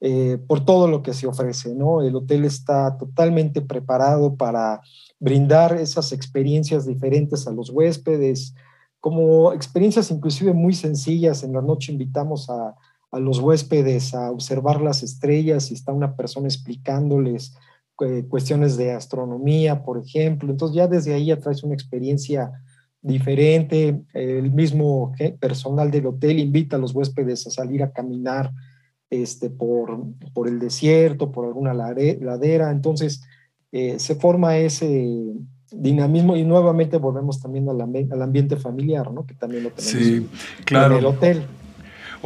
eh, 0.00 0.38
por 0.46 0.64
todo 0.64 0.88
lo 0.88 1.02
que 1.02 1.14
se 1.14 1.26
ofrece, 1.26 1.74
¿no? 1.74 2.02
El 2.02 2.16
hotel 2.16 2.44
está 2.44 2.98
totalmente 2.98 3.62
preparado 3.62 4.34
para 4.36 4.82
brindar 5.20 5.76
esas 5.76 6.12
experiencias 6.12 6.86
diferentes 6.86 7.46
a 7.46 7.52
los 7.52 7.70
huéspedes, 7.70 8.54
como 9.04 9.52
experiencias 9.52 10.10
inclusive 10.10 10.54
muy 10.54 10.72
sencillas. 10.72 11.42
En 11.42 11.52
la 11.52 11.60
noche 11.60 11.92
invitamos 11.92 12.48
a, 12.48 12.74
a 13.10 13.18
los 13.18 13.38
huéspedes 13.38 14.14
a 14.14 14.30
observar 14.30 14.80
las 14.80 15.02
estrellas 15.02 15.70
y 15.70 15.74
está 15.74 15.92
una 15.92 16.16
persona 16.16 16.46
explicándoles 16.46 17.54
eh, 18.00 18.24
cuestiones 18.26 18.78
de 18.78 18.92
astronomía, 18.92 19.82
por 19.82 19.98
ejemplo. 19.98 20.50
Entonces 20.50 20.74
ya 20.74 20.86
desde 20.86 21.12
ahí 21.12 21.26
ya 21.26 21.38
traes 21.38 21.62
una 21.62 21.74
experiencia 21.74 22.50
diferente. 23.02 24.00
El 24.14 24.50
mismo 24.50 25.12
personal 25.38 25.90
del 25.90 26.06
hotel 26.06 26.38
invita 26.38 26.76
a 26.76 26.78
los 26.78 26.94
huéspedes 26.94 27.46
a 27.46 27.50
salir 27.50 27.82
a 27.82 27.92
caminar 27.92 28.52
este, 29.10 29.50
por, 29.50 30.02
por 30.32 30.48
el 30.48 30.58
desierto, 30.58 31.30
por 31.30 31.44
alguna 31.44 31.74
ladera. 31.74 32.70
Entonces, 32.70 33.22
eh, 33.70 33.98
se 33.98 34.14
forma 34.14 34.56
ese 34.56 35.34
dinamismo 35.76 36.36
y 36.36 36.44
nuevamente 36.44 36.98
volvemos 36.98 37.40
también 37.40 37.68
al, 37.68 37.80
al 37.80 38.22
ambiente 38.22 38.56
familiar, 38.56 39.10
¿no? 39.10 39.26
Que 39.26 39.34
también 39.34 39.64
lo 39.64 39.70
tenemos 39.70 40.30
claro. 40.64 40.94
en 40.94 40.98
el 41.00 41.06
hotel. 41.06 41.42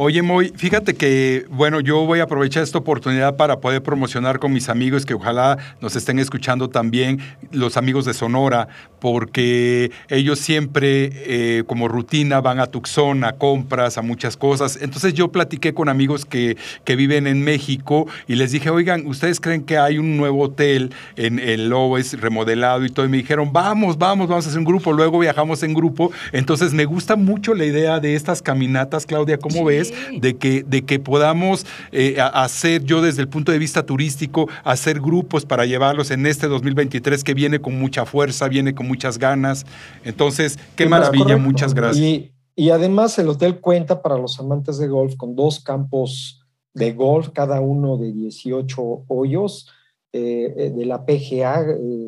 Oye, 0.01 0.21
Moy, 0.21 0.53
fíjate 0.55 0.93
que, 0.93 1.45
bueno, 1.49 1.81
yo 1.81 2.05
voy 2.05 2.21
a 2.21 2.23
aprovechar 2.23 2.63
esta 2.63 2.77
oportunidad 2.77 3.35
para 3.35 3.59
poder 3.59 3.83
promocionar 3.83 4.39
con 4.39 4.53
mis 4.53 4.69
amigos 4.69 5.05
que 5.05 5.13
ojalá 5.13 5.57
nos 5.81 5.97
estén 5.97 6.19
escuchando 6.19 6.69
también, 6.69 7.19
los 7.51 7.75
amigos 7.75 8.05
de 8.05 8.13
Sonora, 8.13 8.69
porque 9.01 9.91
ellos 10.07 10.39
siempre 10.39 11.09
eh, 11.13 11.63
como 11.67 11.89
rutina 11.89 12.39
van 12.39 12.61
a 12.61 12.67
Tucson, 12.67 13.25
a 13.25 13.33
compras, 13.33 13.97
a 13.97 14.01
muchas 14.01 14.37
cosas. 14.37 14.79
Entonces 14.81 15.13
yo 15.13 15.33
platiqué 15.33 15.73
con 15.73 15.89
amigos 15.89 16.23
que, 16.23 16.55
que 16.85 16.95
viven 16.95 17.27
en 17.27 17.43
México 17.43 18.07
y 18.25 18.35
les 18.35 18.53
dije, 18.53 18.69
oigan, 18.69 19.05
¿ustedes 19.05 19.41
creen 19.41 19.63
que 19.63 19.77
hay 19.77 19.97
un 19.97 20.15
nuevo 20.15 20.43
hotel 20.43 20.93
en 21.17 21.39
el 21.39 21.67
Loes 21.67 22.21
remodelado 22.21 22.85
y 22.85 22.89
todo? 22.89 23.05
Y 23.05 23.09
me 23.09 23.17
dijeron, 23.17 23.51
vamos, 23.51 23.97
vamos, 23.97 24.29
vamos 24.29 24.45
a 24.45 24.47
hacer 24.47 24.59
un 24.59 24.65
grupo. 24.65 24.93
Luego 24.93 25.19
viajamos 25.19 25.61
en 25.63 25.73
grupo. 25.73 26.09
Entonces 26.31 26.73
me 26.73 26.85
gusta 26.85 27.17
mucho 27.17 27.53
la 27.53 27.65
idea 27.65 27.99
de 27.99 28.15
estas 28.15 28.41
caminatas, 28.41 29.05
Claudia, 29.05 29.37
¿cómo 29.37 29.65
ves? 29.65 29.88
De 30.19 30.37
que, 30.37 30.63
de 30.63 30.83
que 30.83 30.99
podamos 30.99 31.65
eh, 31.91 32.17
hacer, 32.19 32.83
yo 32.83 33.01
desde 33.01 33.21
el 33.21 33.29
punto 33.29 33.51
de 33.51 33.59
vista 33.59 33.85
turístico, 33.85 34.47
hacer 34.63 34.99
grupos 34.99 35.45
para 35.45 35.65
llevarlos 35.65 36.11
en 36.11 36.25
este 36.25 36.47
2023 36.47 37.23
que 37.23 37.33
viene 37.33 37.59
con 37.59 37.79
mucha 37.79 38.05
fuerza, 38.05 38.47
viene 38.47 38.73
con 38.73 38.87
muchas 38.87 39.17
ganas. 39.17 39.65
Entonces, 40.03 40.57
qué 40.75 40.87
maravilla, 40.87 41.37
muchas 41.37 41.73
gracias. 41.73 42.03
Y, 42.03 42.31
y 42.55 42.69
además 42.69 43.17
el 43.19 43.29
hotel 43.29 43.59
cuenta 43.59 44.01
para 44.01 44.17
los 44.17 44.39
amantes 44.39 44.77
de 44.77 44.87
golf 44.87 45.15
con 45.15 45.35
dos 45.35 45.59
campos 45.59 46.45
de 46.73 46.93
golf, 46.93 47.29
cada 47.29 47.61
uno 47.61 47.97
de 47.97 48.11
18 48.11 49.05
hoyos. 49.07 49.67
Eh, 50.11 50.55
eh, 50.57 50.69
de 50.71 50.85
la 50.87 51.05
PGA, 51.05 51.63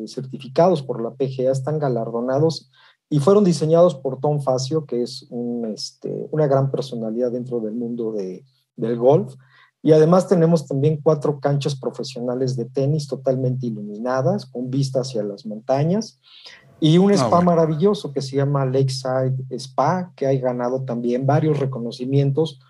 certificados 0.08 0.82
por 0.82 1.00
la 1.00 1.12
PGA, 1.12 1.52
están 1.52 1.78
galardonados 1.78 2.68
y 3.12 3.18
fueron 3.18 3.44
diseñados 3.44 3.94
por 3.94 4.20
Tom 4.20 4.40
Facio, 4.40 4.86
que 4.86 5.02
es 5.02 5.28
este, 5.74 6.28
una 6.30 6.46
gran 6.46 6.70
personalidad 6.70 7.30
dentro 7.30 7.60
del 7.60 7.74
mundo 7.74 8.10
del 8.12 8.96
golf. 8.96 9.34
Y 9.82 9.92
además 9.92 10.28
tenemos 10.28 10.66
también 10.66 10.98
cuatro 11.02 11.38
canchas 11.38 11.74
profesionales 11.74 12.56
de 12.56 12.64
tenis 12.64 13.06
totalmente 13.06 13.66
iluminadas, 13.66 14.46
con 14.46 14.70
vista 14.70 15.00
hacia 15.00 15.22
las 15.22 15.44
montañas, 15.44 16.20
y 16.80 16.96
un 16.96 17.10
ah, 17.10 17.16
spa 17.16 17.42
maravilloso 17.42 18.14
que 18.14 18.22
se 18.22 18.36
llama 18.36 18.64
Lakeside 18.64 19.44
Spa, 19.50 20.14
que 20.16 20.26
ha 20.26 20.32
ganado 20.32 20.84
también 20.84 21.26
varios 21.26 21.58
reconocimientos. 21.58 22.60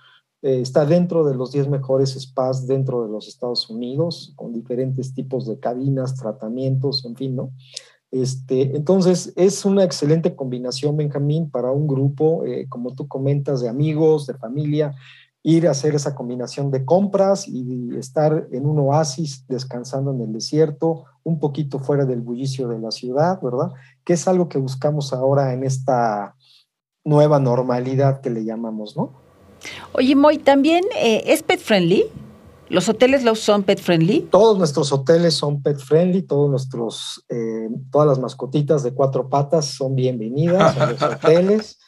Eh, 0.43 0.61
está 0.61 0.85
dentro 0.85 1.25
de 1.25 1.37
los 1.37 1.53
10 1.53 1.69
mejores 1.69 2.21
spas 2.21 2.67
dentro 2.67 3.05
de 3.05 3.13
los 3.13 3.29
Estados 3.29 3.71
Unidos, 3.71 4.33
con 4.35 4.53
diferentes 4.53 5.15
tipos 5.15 5.47
de 5.47 5.61
cabinas, 5.61 6.17
tratamientos, 6.17 7.05
en 7.05 7.15
fin, 7.15 7.37
¿no? 7.37 7.53
Este, 8.13 8.77
entonces, 8.77 9.33
es 9.37 9.65
una 9.65 9.85
excelente 9.85 10.37
combinación, 10.37 10.99
Benjamín, 10.99 11.51
para 11.51 11.73
un 11.73 11.89
grupo, 11.89 12.45
eh, 12.45 12.67
como 12.69 12.95
tú 12.95 13.09
comentas, 13.09 13.63
de 13.63 13.71
amigos, 13.71 14.27
de 14.27 14.35
familia, 14.35 14.95
ir 15.43 15.67
a 15.67 15.71
hacer 15.73 15.95
esa 15.95 16.15
combinación 16.15 16.71
de 16.71 16.85
compras 16.85 17.49
y 17.49 17.97
estar 17.97 18.49
en 18.53 18.67
un 18.67 18.79
oasis 18.81 19.47
descansando 19.49 20.13
en 20.13 20.21
el 20.21 20.33
desierto, 20.33 21.07
un 21.25 21.41
poquito 21.41 21.79
fuera 21.79 22.05
del 22.05 22.21
bullicio 22.21 22.69
de 22.69 22.79
la 22.79 22.91
ciudad, 22.91 23.41
¿verdad? 23.43 23.73
Que 24.05 24.13
es 24.13 24.29
algo 24.29 24.49
que 24.49 24.59
buscamos 24.59 25.15
ahora 25.15 25.55
en 25.55 25.65
esta 25.65 26.37
nueva 27.05 27.41
normalidad 27.41 28.21
que 28.21 28.31
le 28.31 28.45
llamamos, 28.45 28.95
¿no? 28.95 29.15
Oye, 29.95 30.15
Moy, 30.15 30.39
¿también 30.39 30.85
eh, 31.01 31.25
es 31.27 31.43
pet 31.43 31.61
friendly? 31.61 32.05
¿Los 32.73 32.89
hoteles 32.89 33.23
los 33.23 33.39
son 33.39 33.65
pet 33.65 33.79
friendly? 33.79 34.29
Todos 34.31 34.57
nuestros 34.57 34.91
hoteles 34.93 35.35
son 35.35 35.63
pet 35.63 35.77
friendly, 35.77 36.23
todos 36.23 36.49
nuestros, 36.49 37.23
eh, 37.29 37.69
todas 37.91 38.09
las 38.09 38.19
mascotitas 38.19 38.83
de 38.83 38.95
cuatro 38.95 39.29
patas 39.29 39.67
son 39.67 39.95
bienvenidas 39.95 40.79
a 40.79 40.91
los 40.91 41.03
hoteles. 41.03 41.79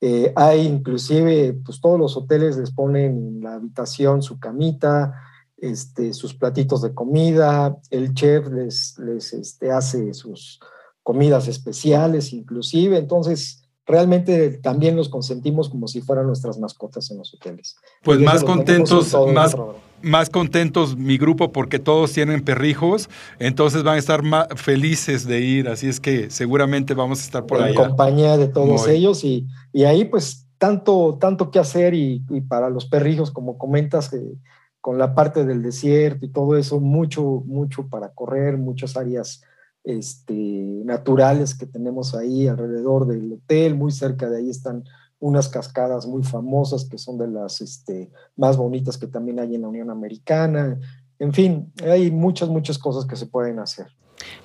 Eh, 0.00 0.32
hay 0.34 0.66
inclusive, 0.66 1.60
pues 1.62 1.78
todos 1.78 2.00
los 2.00 2.16
hoteles 2.16 2.56
les 2.56 2.70
ponen 2.70 3.04
en 3.04 3.40
la 3.42 3.56
habitación 3.56 4.22
su 4.22 4.40
camita, 4.40 5.12
este, 5.58 6.14
sus 6.14 6.32
platitos 6.32 6.80
de 6.80 6.94
comida, 6.94 7.76
el 7.90 8.14
chef 8.14 8.48
les, 8.48 8.98
les 8.98 9.34
este, 9.34 9.70
hace 9.70 10.14
sus 10.14 10.58
comidas 11.02 11.48
especiales 11.48 12.32
inclusive, 12.32 12.96
entonces 12.96 13.68
realmente 13.84 14.56
también 14.62 14.96
los 14.96 15.10
consentimos 15.10 15.68
como 15.68 15.86
si 15.86 16.00
fueran 16.00 16.26
nuestras 16.26 16.58
mascotas 16.58 17.10
en 17.10 17.18
los 17.18 17.34
hoteles. 17.34 17.76
Pues 18.02 18.20
más 18.20 18.42
contentos, 18.42 19.14
más, 19.34 19.54
más 20.02 20.30
contentos 20.30 20.96
mi 20.96 21.18
grupo 21.18 21.52
porque 21.52 21.78
todos 21.78 22.12
tienen 22.12 22.42
perrijos, 22.42 23.08
entonces 23.38 23.82
van 23.82 23.96
a 23.96 23.98
estar 23.98 24.22
más 24.22 24.46
felices 24.56 25.26
de 25.26 25.40
ir, 25.40 25.68
así 25.68 25.88
es 25.88 26.00
que 26.00 26.30
seguramente 26.30 26.94
vamos 26.94 27.20
a 27.20 27.24
estar 27.24 27.46
por 27.46 27.62
ahí. 27.62 27.70
En 27.70 27.76
compañía 27.76 28.36
de 28.36 28.48
todos 28.48 28.88
ellos 28.88 29.24
y, 29.24 29.46
y, 29.72 29.84
ahí 29.84 30.04
pues 30.04 30.46
tanto, 30.58 31.18
tanto 31.20 31.50
que 31.50 31.58
hacer 31.58 31.94
y, 31.94 32.24
y 32.30 32.40
para 32.40 32.70
los 32.70 32.86
perrijos, 32.86 33.30
como 33.30 33.58
comentas, 33.58 34.12
eh, 34.12 34.34
con 34.80 34.98
la 34.98 35.14
parte 35.14 35.44
del 35.44 35.62
desierto 35.62 36.24
y 36.24 36.30
todo 36.30 36.56
eso, 36.56 36.80
mucho, 36.80 37.42
mucho 37.46 37.88
para 37.88 38.10
correr, 38.10 38.56
muchas 38.56 38.96
áreas 38.96 39.42
este, 39.84 40.34
naturales 40.34 41.54
que 41.54 41.66
tenemos 41.66 42.14
ahí 42.14 42.48
alrededor 42.48 43.06
del 43.06 43.32
hotel, 43.32 43.74
muy 43.74 43.92
cerca 43.92 44.28
de 44.28 44.38
ahí 44.38 44.50
están 44.50 44.84
unas 45.20 45.48
cascadas 45.48 46.06
muy 46.06 46.22
famosas 46.22 46.86
que 46.86 46.98
son 46.98 47.18
de 47.18 47.28
las 47.28 47.60
este, 47.60 48.10
más 48.36 48.56
bonitas 48.56 48.98
que 48.98 49.06
también 49.06 49.38
hay 49.38 49.54
en 49.54 49.62
la 49.62 49.68
Unión 49.68 49.90
Americana. 49.90 50.78
En 51.18 51.32
fin, 51.32 51.72
hay 51.84 52.10
muchas, 52.10 52.48
muchas 52.48 52.78
cosas 52.78 53.04
que 53.04 53.16
se 53.16 53.26
pueden 53.26 53.58
hacer. 53.58 53.86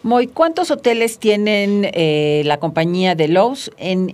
Moy, 0.04 0.28
¿cuántos 0.28 0.72
hoteles 0.72 1.20
tienen 1.20 1.90
eh, 1.94 2.44
la 2.46 2.60
compañía 2.60 3.16
de 3.16 3.28
Lowe's? 3.28 3.72
En, 3.78 4.14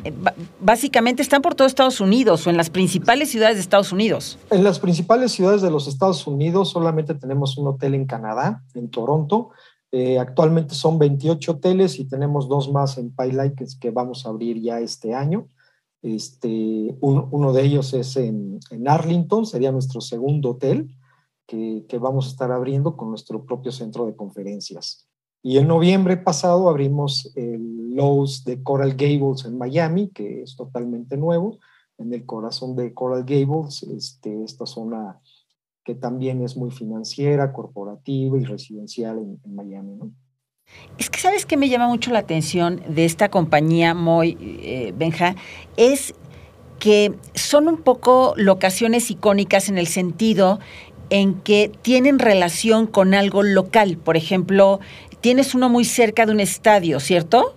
básicamente 0.60 1.22
están 1.22 1.42
por 1.42 1.56
todo 1.56 1.68
Estados 1.68 2.00
Unidos 2.00 2.46
o 2.48 2.50
en 2.50 2.58
las 2.58 2.70
principales 2.70 3.30
ciudades 3.30 3.56
de 3.56 3.62
Estados 3.62 3.92
Unidos. 3.92 4.40
En 4.50 4.64
las 4.64 4.80
principales 4.80 5.32
ciudades 5.32 5.62
de 5.62 5.72
los 5.72 5.88
Estados 5.88 6.26
Unidos 6.28 6.70
solamente 6.70 7.14
tenemos 7.16 7.58
un 7.58 7.68
hotel 7.68 7.96
en 7.96 8.06
Canadá, 8.06 8.64
en 8.74 8.90
Toronto. 8.90 9.50
Eh, 9.92 10.20
actualmente 10.20 10.74
son 10.74 10.98
28 10.98 11.52
hoteles 11.52 12.00
y 12.00 12.06
tenemos 12.06 12.48
dos 12.48 12.72
más 12.72 12.98
en 12.98 13.14
Pilot 13.14 13.56
que, 13.56 13.66
que 13.80 13.92
vamos 13.92 14.26
a 14.26 14.30
abrir 14.30 14.62
ya 14.62 14.80
este 14.80 15.14
año. 15.14 15.48
Este, 16.02 16.98
uno 17.00 17.54
de 17.54 17.64
ellos 17.64 17.94
es 17.94 18.18
en, 18.18 18.60
Arlington, 18.88 19.46
sería 19.46 19.72
nuestro 19.72 20.02
segundo 20.02 20.52
hotel 20.52 20.96
que, 21.46 21.86
vamos 22.00 22.28
a 22.28 22.30
estar 22.30 22.52
abriendo 22.52 22.96
con 22.96 23.10
nuestro 23.10 23.46
propio 23.46 23.72
centro 23.72 24.06
de 24.06 24.16
conferencias. 24.16 25.08
Y 25.44 25.58
en 25.58 25.68
noviembre 25.68 26.18
pasado 26.18 26.70
abrimos 26.70 27.32
el 27.36 27.94
Lowe's 27.96 28.44
de 28.46 28.64
Coral 28.64 28.92
Gables 28.96 29.46
en 29.46 29.58
Miami, 29.58 30.10
que 30.10 30.44
es 30.44 30.56
totalmente 30.56 31.18
nuevo, 31.18 31.60
en 31.98 32.14
el 32.14 32.26
corazón 32.26 32.76
de 32.76 32.94
Coral 32.94 33.26
Gables, 33.26 33.84
este, 33.84 34.44
esta 34.44 34.66
zona 34.66 35.20
que 35.84 35.96
también 35.96 36.42
es 36.44 36.56
muy 36.56 36.72
financiera, 36.72 37.54
corporativa 37.54 38.38
y 38.38 38.44
residencial 38.44 39.18
en, 39.18 39.56
Miami. 39.56 40.00
Es 40.98 41.10
que 41.10 41.20
sabes 41.20 41.46
que 41.46 41.58
me 41.58 41.70
llama 41.70 41.88
mucho 41.88 42.12
la 42.12 42.20
atención 42.20 42.82
de 42.88 43.06
esta 43.06 43.30
compañía 43.30 43.94
Moy 43.94 44.38
eh, 44.42 44.94
Benja 44.96 45.36
es 45.78 46.14
que 46.80 47.14
son 47.36 47.68
un 47.68 47.78
poco 47.78 48.34
locaciones 48.38 49.10
icónicas 49.12 49.70
en 49.70 49.78
el 49.78 49.88
sentido 49.88 50.60
en 51.12 51.36
que 51.42 51.72
tienen 51.82 52.20
relación 52.20 52.88
con 52.88 53.14
algo 53.14 53.44
local. 53.44 53.98
Por 53.98 54.18
ejemplo, 54.18 54.80
tienes 55.20 55.54
uno 55.54 55.70
muy 55.70 55.86
cerca 55.86 56.26
de 56.26 56.32
un 56.32 56.40
estadio, 56.40 57.00
¿cierto? 57.00 57.56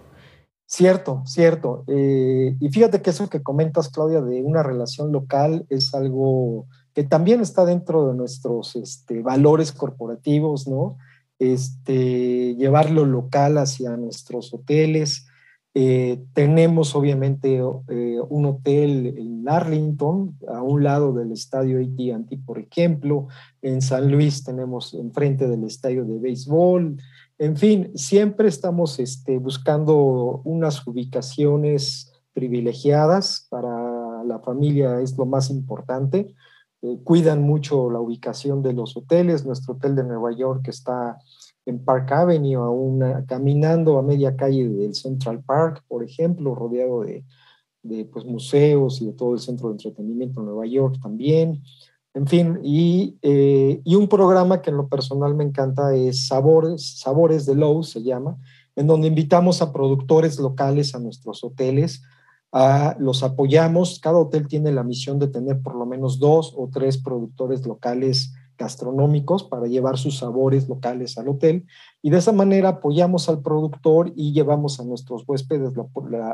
Cierto, 0.66 1.22
cierto. 1.24 1.84
Eh, 1.86 2.56
y 2.58 2.68
fíjate 2.70 3.00
que 3.00 3.10
eso 3.10 3.28
que 3.30 3.42
comentas, 3.42 3.90
Claudia, 3.90 4.20
de 4.20 4.42
una 4.42 4.62
relación 4.62 5.12
local 5.12 5.66
es 5.70 5.94
algo 5.94 6.66
que 6.94 7.04
también 7.04 7.40
está 7.40 7.64
dentro 7.64 8.08
de 8.08 8.14
nuestros 8.14 8.74
este, 8.76 9.22
valores 9.22 9.72
corporativos, 9.72 10.66
¿no? 10.66 10.96
Este, 11.38 12.54
llevarlo 12.56 13.04
local 13.04 13.58
hacia 13.58 13.96
nuestros 13.96 14.52
hoteles. 14.54 15.26
Eh, 15.76 16.22
tenemos 16.34 16.94
obviamente 16.94 17.56
eh, 17.88 18.18
un 18.28 18.46
hotel 18.46 19.14
en 19.18 19.48
Arlington, 19.48 20.38
a 20.46 20.62
un 20.62 20.84
lado 20.84 21.12
del 21.12 21.32
estadio 21.32 21.80
AT&T, 21.80 22.38
por 22.46 22.58
ejemplo. 22.58 23.26
En 23.60 23.82
San 23.82 24.10
Luis 24.10 24.44
tenemos 24.44 24.94
enfrente 24.94 25.48
del 25.48 25.64
estadio 25.64 26.04
de 26.04 26.18
béisbol. 26.18 26.96
En 27.38 27.56
fin, 27.56 27.90
siempre 27.96 28.46
estamos 28.48 29.00
este, 29.00 29.38
buscando 29.38 30.42
unas 30.44 30.86
ubicaciones 30.86 32.12
privilegiadas 32.32 33.46
para 33.50 34.22
la 34.24 34.38
familia, 34.38 35.00
es 35.00 35.16
lo 35.18 35.26
más 35.26 35.50
importante. 35.50 36.34
Eh, 36.84 36.98
cuidan 37.02 37.40
mucho 37.40 37.90
la 37.90 37.98
ubicación 37.98 38.62
de 38.62 38.74
los 38.74 38.94
hoteles. 38.94 39.46
Nuestro 39.46 39.72
hotel 39.72 39.96
de 39.96 40.04
Nueva 40.04 40.36
York 40.36 40.68
está 40.68 41.18
en 41.64 41.82
Park 41.82 42.12
Avenue, 42.12 43.02
a 43.02 43.24
caminando 43.24 43.96
a 43.96 44.02
media 44.02 44.36
calle 44.36 44.68
del 44.68 44.94
Central 44.94 45.42
Park, 45.42 45.82
por 45.88 46.04
ejemplo, 46.04 46.54
rodeado 46.54 47.00
de, 47.00 47.24
pues, 48.12 48.26
museos 48.26 49.00
y 49.00 49.06
de 49.06 49.12
todo 49.14 49.32
el 49.32 49.40
centro 49.40 49.68
de 49.68 49.76
entretenimiento 49.76 50.40
en 50.40 50.46
Nueva 50.46 50.66
York 50.66 50.98
también. 51.02 51.62
En 52.12 52.26
fin, 52.26 52.60
y, 52.62 53.16
eh, 53.22 53.80
y, 53.82 53.94
un 53.94 54.06
programa 54.06 54.60
que 54.60 54.68
en 54.68 54.76
lo 54.76 54.86
personal 54.86 55.34
me 55.34 55.44
encanta 55.44 55.96
es 55.96 56.26
Sabores, 56.26 56.98
Sabores 57.00 57.46
de 57.46 57.54
Lowe's, 57.54 57.88
se 57.88 58.02
llama, 58.02 58.36
en 58.76 58.86
donde 58.86 59.08
invitamos 59.08 59.62
a 59.62 59.72
productores 59.72 60.38
locales 60.38 60.94
a 60.94 60.98
nuestros 60.98 61.42
hoteles 61.44 62.02
los 62.98 63.22
apoyamos. 63.22 63.98
Cada 64.00 64.18
hotel 64.18 64.46
tiene 64.46 64.72
la 64.72 64.84
misión 64.84 65.18
de 65.18 65.28
tener 65.28 65.60
por 65.60 65.74
lo 65.74 65.86
menos 65.86 66.18
dos 66.18 66.54
o 66.56 66.68
tres 66.72 66.98
productores 66.98 67.66
locales 67.66 68.32
gastronómicos 68.56 69.42
para 69.42 69.66
llevar 69.66 69.98
sus 69.98 70.18
sabores 70.18 70.68
locales 70.68 71.18
al 71.18 71.28
hotel 71.28 71.66
y 72.02 72.10
de 72.10 72.18
esa 72.18 72.30
manera 72.30 72.68
apoyamos 72.68 73.28
al 73.28 73.42
productor 73.42 74.12
y 74.14 74.32
llevamos 74.32 74.78
a 74.78 74.84
nuestros 74.84 75.24
huéspedes 75.26 75.72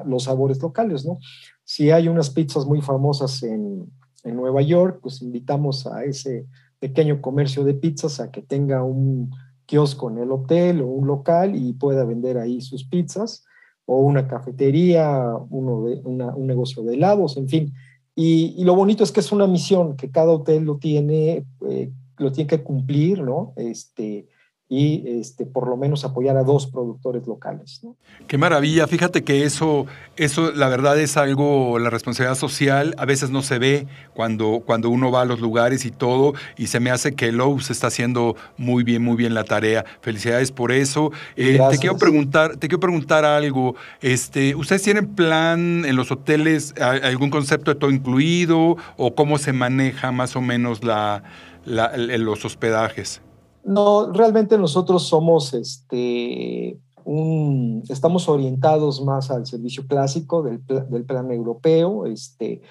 los 0.04 0.24
sabores 0.24 0.60
locales, 0.60 1.06
¿no? 1.06 1.18
Si 1.64 1.90
hay 1.90 2.08
unas 2.08 2.28
pizzas 2.28 2.66
muy 2.66 2.82
famosas 2.82 3.42
en, 3.42 3.90
en 4.22 4.36
Nueva 4.36 4.60
York, 4.60 4.98
pues 5.00 5.22
invitamos 5.22 5.86
a 5.86 6.04
ese 6.04 6.46
pequeño 6.78 7.22
comercio 7.22 7.64
de 7.64 7.72
pizzas 7.72 8.20
a 8.20 8.30
que 8.30 8.42
tenga 8.42 8.82
un 8.82 9.30
kiosco 9.64 10.10
en 10.10 10.18
el 10.18 10.30
hotel 10.30 10.82
o 10.82 10.88
un 10.88 11.06
local 11.06 11.56
y 11.56 11.72
pueda 11.72 12.04
vender 12.04 12.36
ahí 12.36 12.60
sus 12.60 12.84
pizzas 12.84 13.46
o 13.86 13.98
una 13.98 14.28
cafetería, 14.28 15.34
uno 15.50 15.84
de, 15.84 16.00
un 16.04 16.46
negocio 16.46 16.82
de 16.82 16.94
helados, 16.94 17.36
en 17.36 17.48
fin. 17.48 17.72
Y, 18.14 18.62
lo 18.64 18.74
bonito 18.74 19.02
es 19.02 19.12
que 19.12 19.20
es 19.20 19.32
una 19.32 19.46
misión 19.46 19.96
que 19.96 20.10
cada 20.10 20.32
hotel 20.32 20.64
lo 20.64 20.78
tiene, 20.78 21.46
eh, 21.68 21.90
lo 22.18 22.32
tiene 22.32 22.48
que 22.48 22.62
cumplir, 22.62 23.22
¿no? 23.22 23.52
Este, 23.56 24.26
y 24.72 25.02
este, 25.18 25.46
por 25.46 25.68
lo 25.68 25.76
menos 25.76 26.04
apoyar 26.04 26.36
a 26.36 26.44
dos 26.44 26.68
productores 26.68 27.26
locales. 27.26 27.82
Qué 28.28 28.38
maravilla, 28.38 28.86
fíjate 28.86 29.24
que 29.24 29.42
eso, 29.42 29.86
eso 30.16 30.52
la 30.52 30.68
verdad 30.68 30.96
es 31.00 31.16
algo, 31.16 31.80
la 31.80 31.90
responsabilidad 31.90 32.36
social 32.36 32.94
a 32.96 33.04
veces 33.04 33.30
no 33.30 33.42
se 33.42 33.58
ve 33.58 33.88
cuando, 34.14 34.62
cuando 34.64 34.88
uno 34.88 35.10
va 35.10 35.22
a 35.22 35.24
los 35.24 35.40
lugares 35.40 35.84
y 35.84 35.90
todo, 35.90 36.34
y 36.56 36.68
se 36.68 36.78
me 36.78 36.92
hace 36.92 37.16
que 37.16 37.32
Lowe's 37.32 37.70
está 37.70 37.88
haciendo 37.88 38.36
muy 38.58 38.84
bien, 38.84 39.02
muy 39.02 39.16
bien 39.16 39.34
la 39.34 39.42
tarea. 39.42 39.84
Felicidades 40.02 40.52
por 40.52 40.70
eso. 40.70 41.10
Eh, 41.34 41.58
te 41.68 41.78
quiero 41.78 41.98
preguntar, 41.98 42.56
te 42.56 42.68
quiero 42.68 42.78
preguntar 42.78 43.24
algo. 43.24 43.74
Este, 44.00 44.54
¿Ustedes 44.54 44.82
tienen 44.82 45.16
plan 45.16 45.84
en 45.84 45.96
los 45.96 46.12
hoteles, 46.12 46.74
algún 46.80 47.30
concepto 47.30 47.72
de 47.72 47.80
todo 47.80 47.90
incluido, 47.90 48.76
o 48.96 49.14
cómo 49.16 49.38
se 49.38 49.52
maneja 49.52 50.12
más 50.12 50.36
o 50.36 50.40
menos 50.40 50.84
la, 50.84 51.24
los 51.64 52.44
hospedajes? 52.44 53.20
No, 53.64 54.12
realmente 54.12 54.56
nosotros 54.58 55.06
somos 55.06 55.54
este, 55.54 56.78
un, 57.04 57.82
estamos 57.88 58.28
orientados 58.28 59.02
más 59.02 59.30
al 59.30 59.46
servicio 59.46 59.86
clásico 59.86 60.42
del, 60.42 60.64
del, 60.66 61.04
plan 61.04 61.30
europeo. 61.30 62.06
Este, 62.06 62.62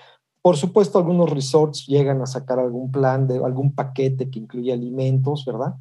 por 0.41 0.57
supuesto, 0.57 0.97
algunos 0.97 1.29
resorts 1.29 1.85
llegan 1.85 2.21
a 2.21 2.25
sacar 2.25 2.59
algún 2.59 2.91
plan, 2.91 3.27
de, 3.27 3.43
algún 3.43 3.73
paquete 3.73 4.29
que 4.29 4.39
incluye 4.39 4.73
alimentos, 4.73 5.45
¿verdad? 5.45 5.75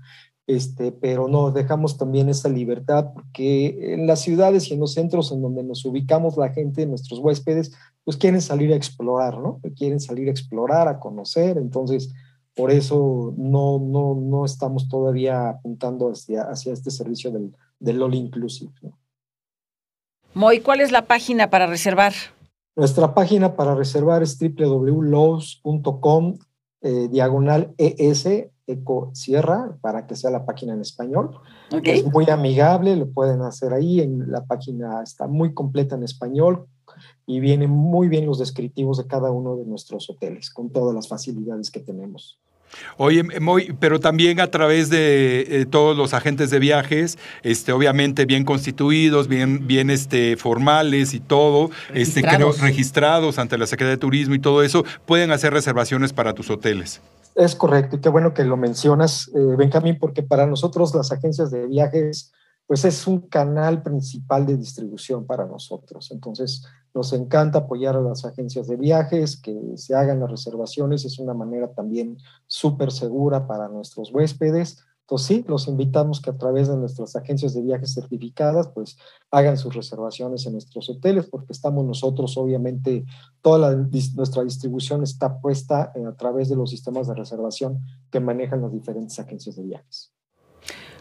Este, 0.49 0.93
pero 0.93 1.29
no, 1.29 1.51
dejamos 1.51 1.99
también 1.99 2.31
esa 2.31 2.49
libertad 2.49 3.13
porque 3.13 3.93
en 3.93 4.07
las 4.07 4.21
ciudades 4.21 4.71
y 4.71 4.75
en 4.75 4.81
los 4.81 4.95
centros 4.95 5.31
en 5.31 5.43
donde 5.43 5.63
nos 5.63 5.85
ubicamos 5.85 6.39
la 6.39 6.49
gente, 6.49 6.87
nuestros 6.87 7.21
huéspedes, 7.21 7.73
pues 8.03 8.17
quieren 8.17 8.41
salir 8.41 8.73
a 8.73 8.77
explorar, 8.77 9.39
¿no? 9.39 9.61
Quieren 9.77 10.01
salir 10.01 10.29
a 10.29 10.31
explorar, 10.31 10.89
a 10.89 10.99
conocer, 10.99 11.59
entonces 11.59 12.15
por 12.59 12.73
eso 12.73 13.33
no, 13.37 13.79
no, 13.79 14.17
no 14.17 14.45
estamos 14.45 14.89
todavía 14.89 15.49
apuntando 15.49 16.11
hacia, 16.11 16.43
hacia 16.43 16.73
este 16.73 16.91
servicio 16.91 17.31
del, 17.31 17.55
del 17.79 18.03
All 18.03 18.17
Inclusive. 18.17 18.73
¿no? 18.83 18.99
Moy, 20.35 20.59
¿cuál 20.59 20.81
es 20.81 20.91
la 20.91 21.07
página 21.07 21.51
para 21.51 21.69
reservar? 21.69 22.15
Nuestra 22.75 23.15
página 23.15 23.55
para 23.55 23.77
reservar 23.77 24.25
es 24.25 24.37
www.lowe's.com 24.41 26.35
eh, 26.81 27.07
diagonal 27.09 27.73
ES 27.79 28.27
Eco 28.67 29.13
Sierra 29.15 29.79
para 29.81 30.09
que 30.09 30.17
sea 30.17 30.33
la 30.33 30.45
página 30.45 30.75
en 30.75 30.81
español. 30.81 31.39
Es 31.85 32.05
muy 32.07 32.29
amigable, 32.29 32.97
lo 32.97 33.09
pueden 33.09 33.43
hacer 33.43 33.73
ahí. 33.73 34.01
En 34.01 34.33
la 34.33 34.45
página 34.45 35.01
está 35.05 35.29
muy 35.29 35.55
completa 35.55 35.95
en 35.95 36.03
español, 36.03 36.67
y 37.27 37.41
vienen 37.41 37.71
muy 37.71 38.09
bien 38.09 38.27
los 38.27 38.39
descriptivos 38.39 38.97
de 38.99 39.07
cada 39.07 39.31
uno 39.31 39.57
de 39.57 39.67
nuestros 39.67 40.09
hoteles, 40.09 40.51
con 40.51 40.71
todas 40.71 40.95
las 40.95 41.09
facilidades 41.09 41.71
que 41.71 41.81
tenemos. 41.81 42.41
Oye, 42.97 43.25
pero 43.79 44.01
también 44.01 44.41
a 44.41 44.49
través 44.49 44.91
de 44.91 45.41
eh, 45.49 45.67
todos 45.67 45.97
los 45.97 46.15
agentes 46.15 46.51
de 46.51 46.59
viajes, 46.59 47.19
este, 47.43 47.73
obviamente 47.73 48.27
bien 48.27 48.45
constituidos, 48.45 49.29
bien, 49.29 49.67
bien 49.67 49.91
este, 49.91 50.37
formales 50.37 51.15
y 51.15 51.21
todo, 51.21 51.71
registrados. 51.91 52.55
Este, 52.57 52.67
registrados 52.67 53.39
ante 53.39 53.59
la 53.59 53.67
Secretaría 53.67 53.97
de 53.97 54.01
Turismo 54.01 54.35
y 54.35 54.39
todo 54.39 54.63
eso, 54.63 54.85
pueden 55.07 55.31
hacer 55.31 55.53
reservaciones 55.53 56.13
para 56.13 56.35
tus 56.35 56.51
hoteles. 56.51 57.01
Es 57.35 57.55
correcto, 57.55 57.97
y 57.97 58.01
qué 58.01 58.09
bueno 58.09 58.35
que 58.35 58.45
lo 58.45 58.57
mencionas, 58.57 59.29
eh, 59.29 59.39
Benjamín, 59.57 59.97
porque 60.01 60.23
para 60.25 60.47
nosotros 60.47 60.93
las 60.95 61.13
agencias 61.13 61.53
de 61.53 61.67
viajes, 61.67 62.33
pues 62.69 62.85
es 62.85 63.07
un 63.07 63.23
canal 63.23 63.83
principal 63.83 64.45
de 64.45 64.59
distribución 64.59 65.25
para 65.25 65.47
nosotros. 65.47 66.11
Entonces, 66.11 66.67
nos 66.93 67.15
encanta 67.15 67.61
apoyar 67.61 67.97
a 67.97 68.03
las 68.03 68.27
agencias 68.27 68.69
de 68.69 68.77
viajes, 68.77 69.41
que 69.41 69.59
se 69.77 69.95
hagan 69.95 70.21
las 70.21 70.31
reservaciones, 70.31 71.07
es 71.07 71.19
una 71.19 71.33
manera 71.33 71.73
también 71.73 72.19
súper 72.47 72.93
segura 72.93 73.47
para 73.47 73.69
nuestros 73.69 74.13
huéspedes. 74.13 74.85
Entonces, 75.01 75.27
sí, 75.27 75.45
los 75.49 75.67
invitamos 75.67 76.21
que 76.21 76.29
a 76.29 76.37
través 76.37 76.69
de 76.69 76.77
nuestras 76.77 77.17
agencias 77.17 77.55
de 77.55 77.63
viajes 77.63 77.95
certificadas, 77.95 78.69
pues 78.69 78.99
hagan 79.31 79.57
sus 79.57 79.75
reservaciones 79.75 80.45
en 80.45 80.53
nuestros 80.53 80.91
hoteles, 80.91 81.25
porque 81.25 81.55
estamos 81.55 81.87
nosotros, 81.87 82.37
obviamente, 82.37 83.07
toda 83.41 83.75
nuestra 83.75 84.45
distribución 84.45 85.03
está 85.03 85.41
puesta 85.41 85.91
a 86.07 86.13
través 86.17 86.51
de 86.51 86.57
los 86.57 86.69
sistemas 86.69 87.07
de 87.09 87.15
reservación 87.15 87.81
que 88.11 88.21
manejan 88.21 88.61
las 88.61 88.73
diferentes 88.73 89.19
agencias 89.19 89.57
de 89.57 89.63
viajes. 89.63 90.13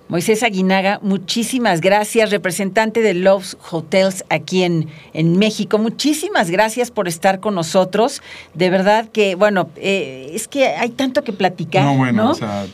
Moisés 0.09 0.41
Aguinaga, 0.43 0.99
muchísimas 1.01 1.81
gracias, 1.81 2.31
representante 2.31 3.01
de 3.01 3.13
Loves 3.13 3.57
Hotels 3.71 4.23
aquí 4.29 4.63
en, 4.63 4.87
en 5.13 5.37
México. 5.37 5.77
Muchísimas 5.77 6.49
gracias 6.49 6.91
por 6.91 7.07
estar 7.07 7.39
con 7.39 7.55
nosotros. 7.55 8.21
De 8.53 8.69
verdad 8.69 9.09
que, 9.09 9.35
bueno, 9.35 9.69
eh, 9.75 10.31
es 10.33 10.47
que 10.47 10.67
hay 10.67 10.89
tanto 10.89 11.23
que 11.23 11.33
platicar. 11.33 11.83
No, 11.83 11.97
bueno, 11.97 12.31
o 12.31 12.35
sea, 12.35 12.65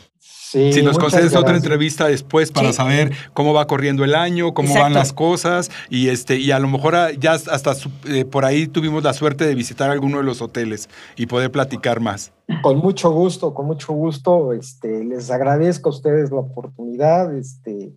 si 0.54 0.82
nos 0.82 0.98
concedes 0.98 1.34
otra 1.34 1.56
entrevista 1.56 2.06
después 2.06 2.52
para 2.52 2.72
saber 2.72 3.12
cómo 3.32 3.52
va 3.52 3.66
corriendo 3.66 4.04
el 4.04 4.14
año, 4.14 4.54
cómo 4.54 4.74
van 4.74 4.94
las 4.94 5.12
cosas 5.12 5.70
y 5.90 6.08
este 6.08 6.36
y 6.36 6.50
a 6.52 6.58
lo 6.58 6.68
mejor 6.68 6.94
ah, 6.96 7.10
ya 7.12 7.32
hasta 7.32 7.74
eh, 8.06 8.24
por 8.24 8.44
ahí 8.44 8.66
tuvimos 8.68 9.02
la 9.02 9.12
suerte 9.12 9.46
de 9.46 9.54
visitar 9.54 9.90
alguno 9.90 10.18
de 10.18 10.24
los 10.24 10.40
hoteles 10.40 10.88
y 11.16 11.26
poder 11.26 11.50
platicar 11.50 12.00
más. 12.00 12.32
Con 12.62 12.78
mucho 12.78 13.10
gusto, 13.10 13.54
con 13.54 13.66
mucho 13.66 13.92
gusto. 13.92 14.52
Este, 14.52 15.04
les 15.04 15.30
agradezco 15.30 15.88
a 15.88 15.92
ustedes 15.92 16.30
la 16.30 16.40
oportunidad. 16.40 17.34
Este, 17.36 17.94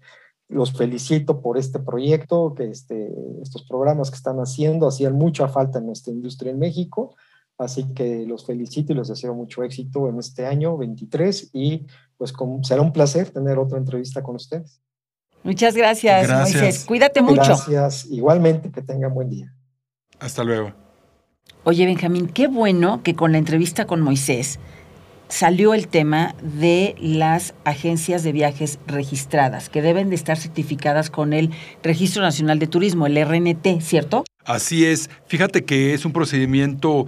los 0.50 0.72
felicito 0.72 1.42
por 1.42 1.58
este 1.58 1.80
proyecto, 1.80 2.54
que 2.56 2.70
este, 2.70 3.10
estos 3.42 3.64
programas 3.64 4.10
que 4.10 4.16
están 4.16 4.38
haciendo 4.38 4.88
hacían 4.88 5.14
mucha 5.14 5.48
falta 5.48 5.80
en 5.80 5.88
nuestra 5.88 6.14
industria 6.14 6.52
en 6.52 6.60
México. 6.60 7.16
Así 7.58 7.92
que 7.94 8.26
los 8.28 8.46
felicito 8.46 8.94
y 8.94 8.96
les 8.96 9.08
deseo 9.08 9.34
mucho 9.34 9.64
éxito 9.64 10.08
en 10.10 10.20
este 10.20 10.46
año 10.46 10.78
23 10.78 11.50
y 11.54 11.88
pues 12.18 12.34
será 12.64 12.82
un 12.82 12.94
placer 12.94 13.32
tener 13.32 13.58
otra 13.58 13.78
entrevista 13.78 14.22
con 14.22 14.36
ustedes. 14.36 14.80
Muchas 15.44 15.76
gracias, 15.76 16.30
Moisés. 16.30 16.86
Cuídate 16.86 17.22
mucho. 17.22 17.42
Gracias. 17.42 18.06
Igualmente, 18.12 18.72
que 18.72 18.82
tengan 18.82 19.14
buen 19.14 19.30
día. 19.30 19.54
Hasta 20.20 20.44
luego. 20.44 20.74
Oye, 21.64 21.86
Benjamín, 21.86 22.28
qué 22.28 22.48
bueno 22.48 23.02
que 23.04 23.16
con 23.16 23.32
la 23.32 23.38
entrevista 23.38 23.86
con 23.86 24.02
Moisés 24.02 24.60
salió 25.28 25.74
el 25.74 25.88
tema 25.88 26.36
de 26.42 26.96
las 27.00 27.54
agencias 27.66 28.24
de 28.24 28.32
viajes 28.32 28.80
registradas, 28.88 29.70
que 29.70 29.82
deben 29.82 30.10
de 30.10 30.16
estar 30.16 30.38
certificadas 30.38 31.10
con 31.10 31.34
el 31.34 31.52
Registro 31.84 32.22
Nacional 32.22 32.60
de 32.60 32.68
Turismo, 32.68 33.06
el 33.06 33.22
RNT, 33.24 33.82
¿cierto? 33.82 34.24
Así 34.46 34.86
es. 34.86 35.10
Fíjate 35.26 35.66
que 35.66 35.94
es 35.94 36.06
un 36.06 36.14
procedimiento 36.14 37.08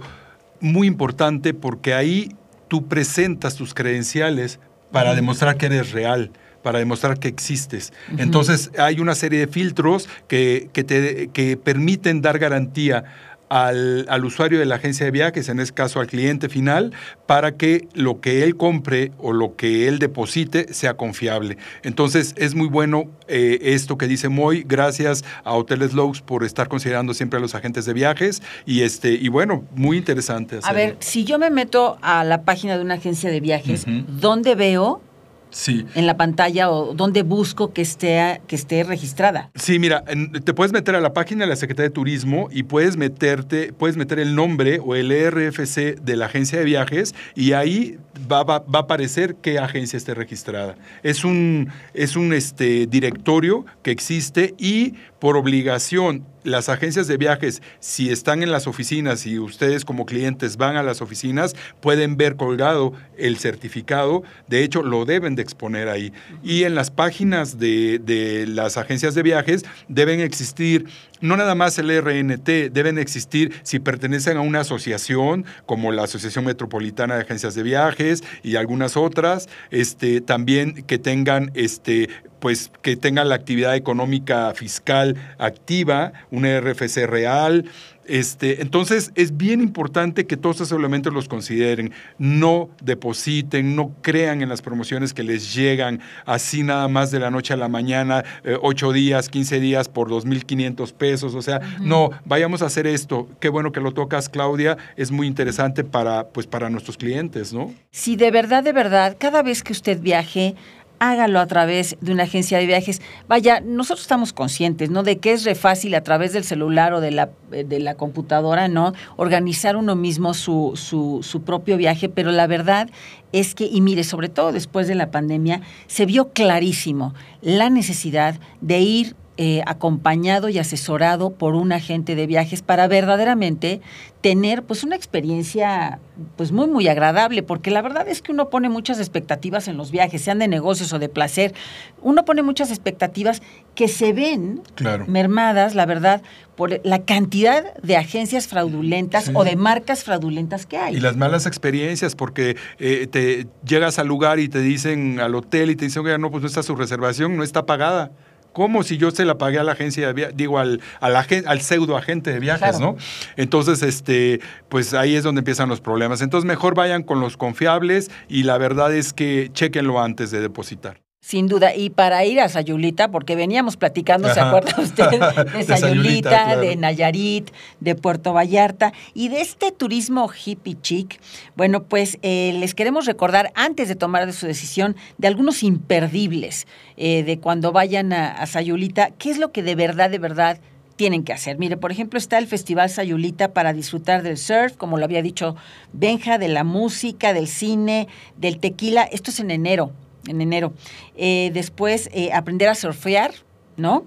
muy 0.60 0.86
importante 0.86 1.54
porque 1.54 1.94
ahí 1.94 2.34
tú 2.68 2.86
presentas 2.86 3.56
tus 3.56 3.74
credenciales 3.74 4.60
para 4.92 5.14
demostrar 5.14 5.56
que 5.56 5.66
eres 5.66 5.92
real 5.92 6.30
para 6.62 6.78
demostrar 6.78 7.18
que 7.18 7.28
existes. 7.28 7.92
Entonces 8.18 8.70
hay 8.78 9.00
una 9.00 9.14
serie 9.14 9.38
de 9.38 9.46
filtros 9.46 10.08
que, 10.28 10.68
que, 10.72 10.84
te, 10.84 11.30
que 11.32 11.56
permiten 11.56 12.20
dar 12.20 12.38
garantía 12.38 13.04
al, 13.50 14.24
usuario 14.24 14.60
de 14.60 14.64
la 14.64 14.76
agencia 14.76 15.04
de 15.04 15.10
viajes, 15.10 15.48
en 15.48 15.58
este 15.58 15.74
caso 15.74 16.00
al 16.00 16.06
cliente 16.06 16.48
final, 16.48 16.92
para 17.26 17.56
que 17.56 17.88
lo 17.94 18.20
que 18.20 18.44
él 18.44 18.56
compre 18.56 19.12
o 19.18 19.32
lo 19.32 19.56
que 19.56 19.88
él 19.88 19.98
deposite 19.98 20.72
sea 20.72 20.94
confiable. 20.94 21.58
Entonces 21.82 22.32
es 22.36 22.54
muy 22.54 22.68
bueno 22.68 23.10
eh, 23.28 23.58
esto 23.62 23.98
que 23.98 24.06
dice 24.06 24.28
Moy, 24.28 24.64
gracias 24.66 25.24
a 25.44 25.52
Hoteles 25.52 25.92
Lowe's 25.92 26.22
por 26.22 26.44
estar 26.44 26.68
considerando 26.68 27.12
siempre 27.12 27.38
a 27.38 27.40
los 27.40 27.54
agentes 27.54 27.84
de 27.84 27.92
viajes 27.92 28.40
y 28.64 28.82
este 28.82 29.12
y 29.12 29.28
bueno, 29.28 29.64
muy 29.74 29.96
interesante. 29.96 30.60
A 30.62 30.72
ver, 30.72 30.96
si 31.00 31.24
yo 31.24 31.38
me 31.38 31.50
meto 31.50 31.98
a 32.02 32.22
la 32.24 32.42
página 32.44 32.76
de 32.76 32.84
una 32.84 32.94
agencia 32.94 33.30
de 33.30 33.40
viajes, 33.40 33.84
¿dónde 33.86 34.54
veo 34.54 35.02
sí. 35.50 35.86
en 35.94 36.06
la 36.06 36.16
pantalla 36.16 36.70
o 36.70 36.94
dónde 36.94 37.22
busco 37.22 37.72
que 37.72 37.82
esté, 37.82 38.40
que 38.46 38.56
esté 38.56 38.84
registrada. 38.84 39.50
Sí, 39.54 39.78
mira, 39.78 40.04
te 40.44 40.54
puedes 40.54 40.72
meter 40.72 40.94
a 40.94 41.00
la 41.00 41.12
página 41.12 41.44
de 41.44 41.50
la 41.50 41.56
Secretaría 41.56 41.88
de 41.88 41.94
Turismo 41.94 42.48
y 42.50 42.64
puedes 42.64 42.96
meterte, 42.96 43.72
puedes 43.72 43.96
meter 43.96 44.18
el 44.18 44.34
nombre 44.34 44.80
o 44.84 44.94
el 44.94 45.10
RFC 45.10 46.00
de 46.00 46.16
la 46.16 46.26
agencia 46.26 46.58
de 46.58 46.64
viajes 46.64 47.14
y 47.34 47.52
ahí 47.52 47.98
va, 48.30 48.42
va, 48.44 48.56
a 48.56 48.78
aparecer 48.78 49.36
qué 49.36 49.58
agencia 49.58 49.96
esté 49.96 50.14
registrada. 50.14 50.76
Es 51.02 51.24
un, 51.24 51.68
es 51.94 52.16
un 52.16 52.32
este, 52.32 52.86
directorio 52.86 53.64
que 53.82 53.90
existe 53.90 54.54
y 54.58 54.94
por 55.18 55.36
obligación 55.36 56.24
las 56.44 56.68
agencias 56.68 57.06
de 57.06 57.16
viajes, 57.16 57.62
si 57.80 58.10
están 58.10 58.42
en 58.42 58.50
las 58.50 58.66
oficinas 58.66 59.26
y 59.26 59.38
ustedes 59.38 59.84
como 59.84 60.06
clientes 60.06 60.56
van 60.56 60.76
a 60.76 60.82
las 60.82 61.02
oficinas, 61.02 61.54
pueden 61.80 62.16
ver 62.16 62.36
colgado 62.36 62.92
el 63.16 63.38
certificado. 63.38 64.22
De 64.48 64.62
hecho, 64.62 64.82
lo 64.82 65.04
deben 65.04 65.36
de 65.36 65.42
exponer 65.42 65.88
ahí. 65.88 66.12
Y 66.42 66.64
en 66.64 66.74
las 66.74 66.90
páginas 66.90 67.58
de, 67.58 67.98
de 67.98 68.46
las 68.46 68.76
agencias 68.76 69.14
de 69.14 69.22
viajes 69.22 69.64
deben 69.88 70.20
existir 70.20 70.86
no 71.20 71.36
nada 71.36 71.54
más 71.54 71.78
el 71.78 71.90
RNT, 71.90 72.72
deben 72.72 72.98
existir 72.98 73.52
si 73.62 73.78
pertenecen 73.78 74.36
a 74.36 74.40
una 74.40 74.60
asociación 74.60 75.44
como 75.66 75.92
la 75.92 76.04
Asociación 76.04 76.44
Metropolitana 76.44 77.16
de 77.16 77.22
Agencias 77.22 77.54
de 77.54 77.62
Viajes 77.62 78.22
y 78.42 78.56
algunas 78.56 78.96
otras, 78.96 79.48
este, 79.70 80.20
también 80.20 80.82
que 80.84 80.98
tengan 80.98 81.50
este, 81.54 82.08
pues 82.40 82.70
que 82.82 82.96
tengan 82.96 83.28
la 83.28 83.34
actividad 83.34 83.76
económica 83.76 84.52
fiscal 84.54 85.16
activa, 85.38 86.12
un 86.30 86.44
RFC 86.44 87.06
real, 87.06 87.66
este, 88.10 88.60
entonces 88.60 89.12
es 89.14 89.36
bien 89.36 89.60
importante 89.60 90.26
que 90.26 90.36
todos 90.36 90.56
esos 90.56 90.78
elementos 90.78 91.14
los 91.14 91.28
consideren, 91.28 91.92
no 92.18 92.68
depositen, 92.82 93.76
no 93.76 93.94
crean 94.02 94.42
en 94.42 94.48
las 94.48 94.62
promociones 94.62 95.14
que 95.14 95.22
les 95.22 95.54
llegan 95.54 96.00
así 96.26 96.62
nada 96.62 96.88
más 96.88 97.10
de 97.10 97.20
la 97.20 97.30
noche 97.30 97.54
a 97.54 97.56
la 97.56 97.68
mañana, 97.68 98.24
eh, 98.42 98.56
ocho 98.60 98.92
días, 98.92 99.28
15 99.28 99.60
días 99.60 99.88
por 99.88 100.10
2.500 100.10 100.92
pesos, 100.92 101.34
o 101.34 101.42
sea, 101.42 101.60
no, 101.80 102.10
vayamos 102.24 102.62
a 102.62 102.66
hacer 102.66 102.86
esto. 102.86 103.28
Qué 103.38 103.48
bueno 103.48 103.70
que 103.70 103.80
lo 103.80 103.92
tocas, 103.92 104.28
Claudia, 104.28 104.76
es 104.96 105.10
muy 105.10 105.26
interesante 105.26 105.84
para, 105.84 106.28
pues, 106.28 106.46
para 106.46 106.68
nuestros 106.68 106.96
clientes, 106.96 107.52
¿no? 107.52 107.72
Si 107.92 108.16
de 108.16 108.30
verdad, 108.30 108.64
de 108.64 108.72
verdad, 108.72 109.16
cada 109.18 109.42
vez 109.42 109.62
que 109.62 109.72
usted 109.72 110.00
viaje, 110.00 110.56
hágalo 111.00 111.40
a 111.40 111.46
través 111.46 111.96
de 112.00 112.12
una 112.12 112.24
agencia 112.24 112.58
de 112.58 112.66
viajes. 112.66 113.02
Vaya, 113.26 113.60
nosotros 113.60 114.02
estamos 114.02 114.32
conscientes, 114.32 114.90
¿no? 114.90 115.02
De 115.02 115.18
que 115.18 115.32
es 115.32 115.44
re 115.44 115.54
fácil 115.54 115.94
a 115.94 116.02
través 116.02 116.32
del 116.32 116.44
celular 116.44 116.92
o 116.92 117.00
de 117.00 117.10
la, 117.10 117.30
eh, 117.50 117.64
de 117.64 117.80
la 117.80 117.94
computadora, 117.94 118.68
¿no? 118.68 118.92
Organizar 119.16 119.76
uno 119.76 119.96
mismo 119.96 120.34
su, 120.34 120.72
su, 120.76 121.20
su 121.22 121.42
propio 121.42 121.76
viaje, 121.76 122.08
pero 122.08 122.30
la 122.30 122.46
verdad 122.46 122.90
es 123.32 123.54
que, 123.54 123.64
y 123.64 123.80
mire, 123.80 124.04
sobre 124.04 124.28
todo 124.28 124.52
después 124.52 124.86
de 124.88 124.94
la 124.94 125.10
pandemia, 125.10 125.62
se 125.86 126.04
vio 126.04 126.32
clarísimo 126.32 127.14
la 127.40 127.70
necesidad 127.70 128.38
de 128.60 128.80
ir 128.80 129.16
eh, 129.42 129.62
acompañado 129.64 130.50
y 130.50 130.58
asesorado 130.58 131.30
por 131.30 131.54
un 131.54 131.72
agente 131.72 132.14
de 132.14 132.26
viajes 132.26 132.60
para 132.60 132.86
verdaderamente 132.88 133.80
tener 134.20 134.62
pues 134.64 134.84
una 134.84 134.96
experiencia 134.96 135.98
pues 136.36 136.52
muy 136.52 136.66
muy 136.66 136.88
agradable 136.88 137.42
porque 137.42 137.70
la 137.70 137.80
verdad 137.80 138.06
es 138.06 138.20
que 138.20 138.32
uno 138.32 138.50
pone 138.50 138.68
muchas 138.68 138.98
expectativas 138.98 139.66
en 139.66 139.78
los 139.78 139.92
viajes 139.92 140.20
sean 140.20 140.40
de 140.40 140.46
negocios 140.46 140.92
o 140.92 140.98
de 140.98 141.08
placer. 141.08 141.54
Uno 142.02 142.26
pone 142.26 142.42
muchas 142.42 142.68
expectativas 142.68 143.40
que 143.74 143.88
se 143.88 144.12
ven 144.12 144.60
mermadas 145.06 145.74
la 145.74 145.86
verdad 145.86 146.20
por 146.54 146.78
la 146.84 147.06
cantidad 147.06 147.72
de 147.76 147.96
agencias 147.96 148.46
fraudulentas 148.46 149.30
o 149.32 149.42
de 149.44 149.56
marcas 149.56 150.04
fraudulentas 150.04 150.66
que 150.66 150.76
hay. 150.76 150.96
Y 150.96 151.00
las 151.00 151.16
malas 151.16 151.46
experiencias 151.46 152.14
porque 152.14 152.58
eh, 152.78 153.06
te 153.10 153.46
llegas 153.64 153.98
al 153.98 154.06
lugar 154.06 154.38
y 154.38 154.50
te 154.50 154.60
dicen 154.60 155.18
al 155.18 155.34
hotel 155.34 155.70
y 155.70 155.76
te 155.76 155.86
dicen 155.86 156.20
no 156.20 156.30
pues 156.30 156.42
no 156.42 156.46
está 156.46 156.62
su 156.62 156.76
reservación 156.76 157.38
no 157.38 157.42
está 157.42 157.64
pagada 157.64 158.12
¿Cómo 158.52 158.82
si 158.82 158.96
yo 158.96 159.10
se 159.10 159.24
la 159.24 159.38
pagué 159.38 159.58
a 159.58 159.64
la 159.64 159.72
agencia 159.72 160.12
de 160.12 160.32
digo, 160.34 160.58
al, 160.58 160.80
al, 161.00 161.16
al 161.16 161.60
pseudo 161.60 161.96
agente 161.96 162.32
de 162.32 162.40
viajes, 162.40 162.80
¿no? 162.80 162.96
Entonces, 163.36 163.82
este, 163.82 164.40
pues 164.68 164.94
ahí 164.94 165.16
es 165.16 165.24
donde 165.24 165.40
empiezan 165.40 165.68
los 165.68 165.80
problemas. 165.80 166.20
Entonces, 166.20 166.46
mejor 166.46 166.74
vayan 166.74 167.02
con 167.02 167.20
los 167.20 167.36
confiables 167.36 168.10
y 168.28 168.42
la 168.42 168.58
verdad 168.58 168.94
es 168.94 169.12
que 169.12 169.50
chequenlo 169.52 170.00
antes 170.00 170.30
de 170.30 170.40
depositar. 170.40 171.00
Sin 171.22 171.48
duda, 171.48 171.74
y 171.76 171.90
para 171.90 172.24
ir 172.24 172.40
a 172.40 172.48
Sayulita, 172.48 173.10
porque 173.10 173.36
veníamos 173.36 173.76
platicando, 173.76 174.32
¿se 174.32 174.40
acuerda 174.40 174.74
usted? 174.80 175.04
De 175.54 175.64
Sayulita, 175.64 176.56
de, 176.56 176.76
Nayarit, 176.76 177.50
de 177.78 177.94
Puerto 177.94 178.32
Vallarta 178.32 178.94
y 179.12 179.28
de 179.28 179.42
este 179.42 179.70
turismo 179.70 180.30
hippie 180.32 180.80
chic. 180.80 181.20
Bueno, 181.56 181.82
pues 181.82 182.18
eh, 182.22 182.54
les 182.58 182.74
queremos 182.74 183.04
recordar, 183.04 183.52
antes 183.54 183.88
de 183.88 183.96
tomar 183.96 184.32
su 184.32 184.46
decisión, 184.46 184.96
de 185.18 185.28
algunos 185.28 185.62
imperdibles 185.62 186.66
eh, 186.96 187.22
de 187.22 187.38
cuando 187.38 187.70
vayan 187.70 188.14
a, 188.14 188.32
a 188.32 188.46
Sayulita, 188.46 189.10
qué 189.10 189.30
es 189.30 189.38
lo 189.38 189.52
que 189.52 189.62
de 189.62 189.74
verdad, 189.74 190.08
de 190.08 190.18
verdad 190.18 190.58
tienen 190.96 191.22
que 191.22 191.34
hacer. 191.34 191.58
Mire, 191.58 191.76
por 191.76 191.92
ejemplo, 191.92 192.18
está 192.18 192.38
el 192.38 192.46
Festival 192.46 192.88
Sayulita 192.88 193.52
para 193.52 193.74
disfrutar 193.74 194.22
del 194.22 194.38
surf, 194.38 194.76
como 194.76 194.96
lo 194.96 195.04
había 195.04 195.22
dicho 195.22 195.54
Benja, 195.92 196.38
de 196.38 196.48
la 196.48 196.64
música, 196.64 197.34
del 197.34 197.46
cine, 197.46 198.08
del 198.36 198.58
tequila. 198.58 199.04
Esto 199.04 199.30
es 199.30 199.40
en 199.40 199.50
enero, 199.50 199.92
en 200.26 200.40
enero. 200.40 200.72
Eh, 201.16 201.50
después, 201.54 202.08
eh, 202.12 202.32
aprender 202.32 202.68
a 202.68 202.74
surfear, 202.74 203.32
¿no? 203.76 204.04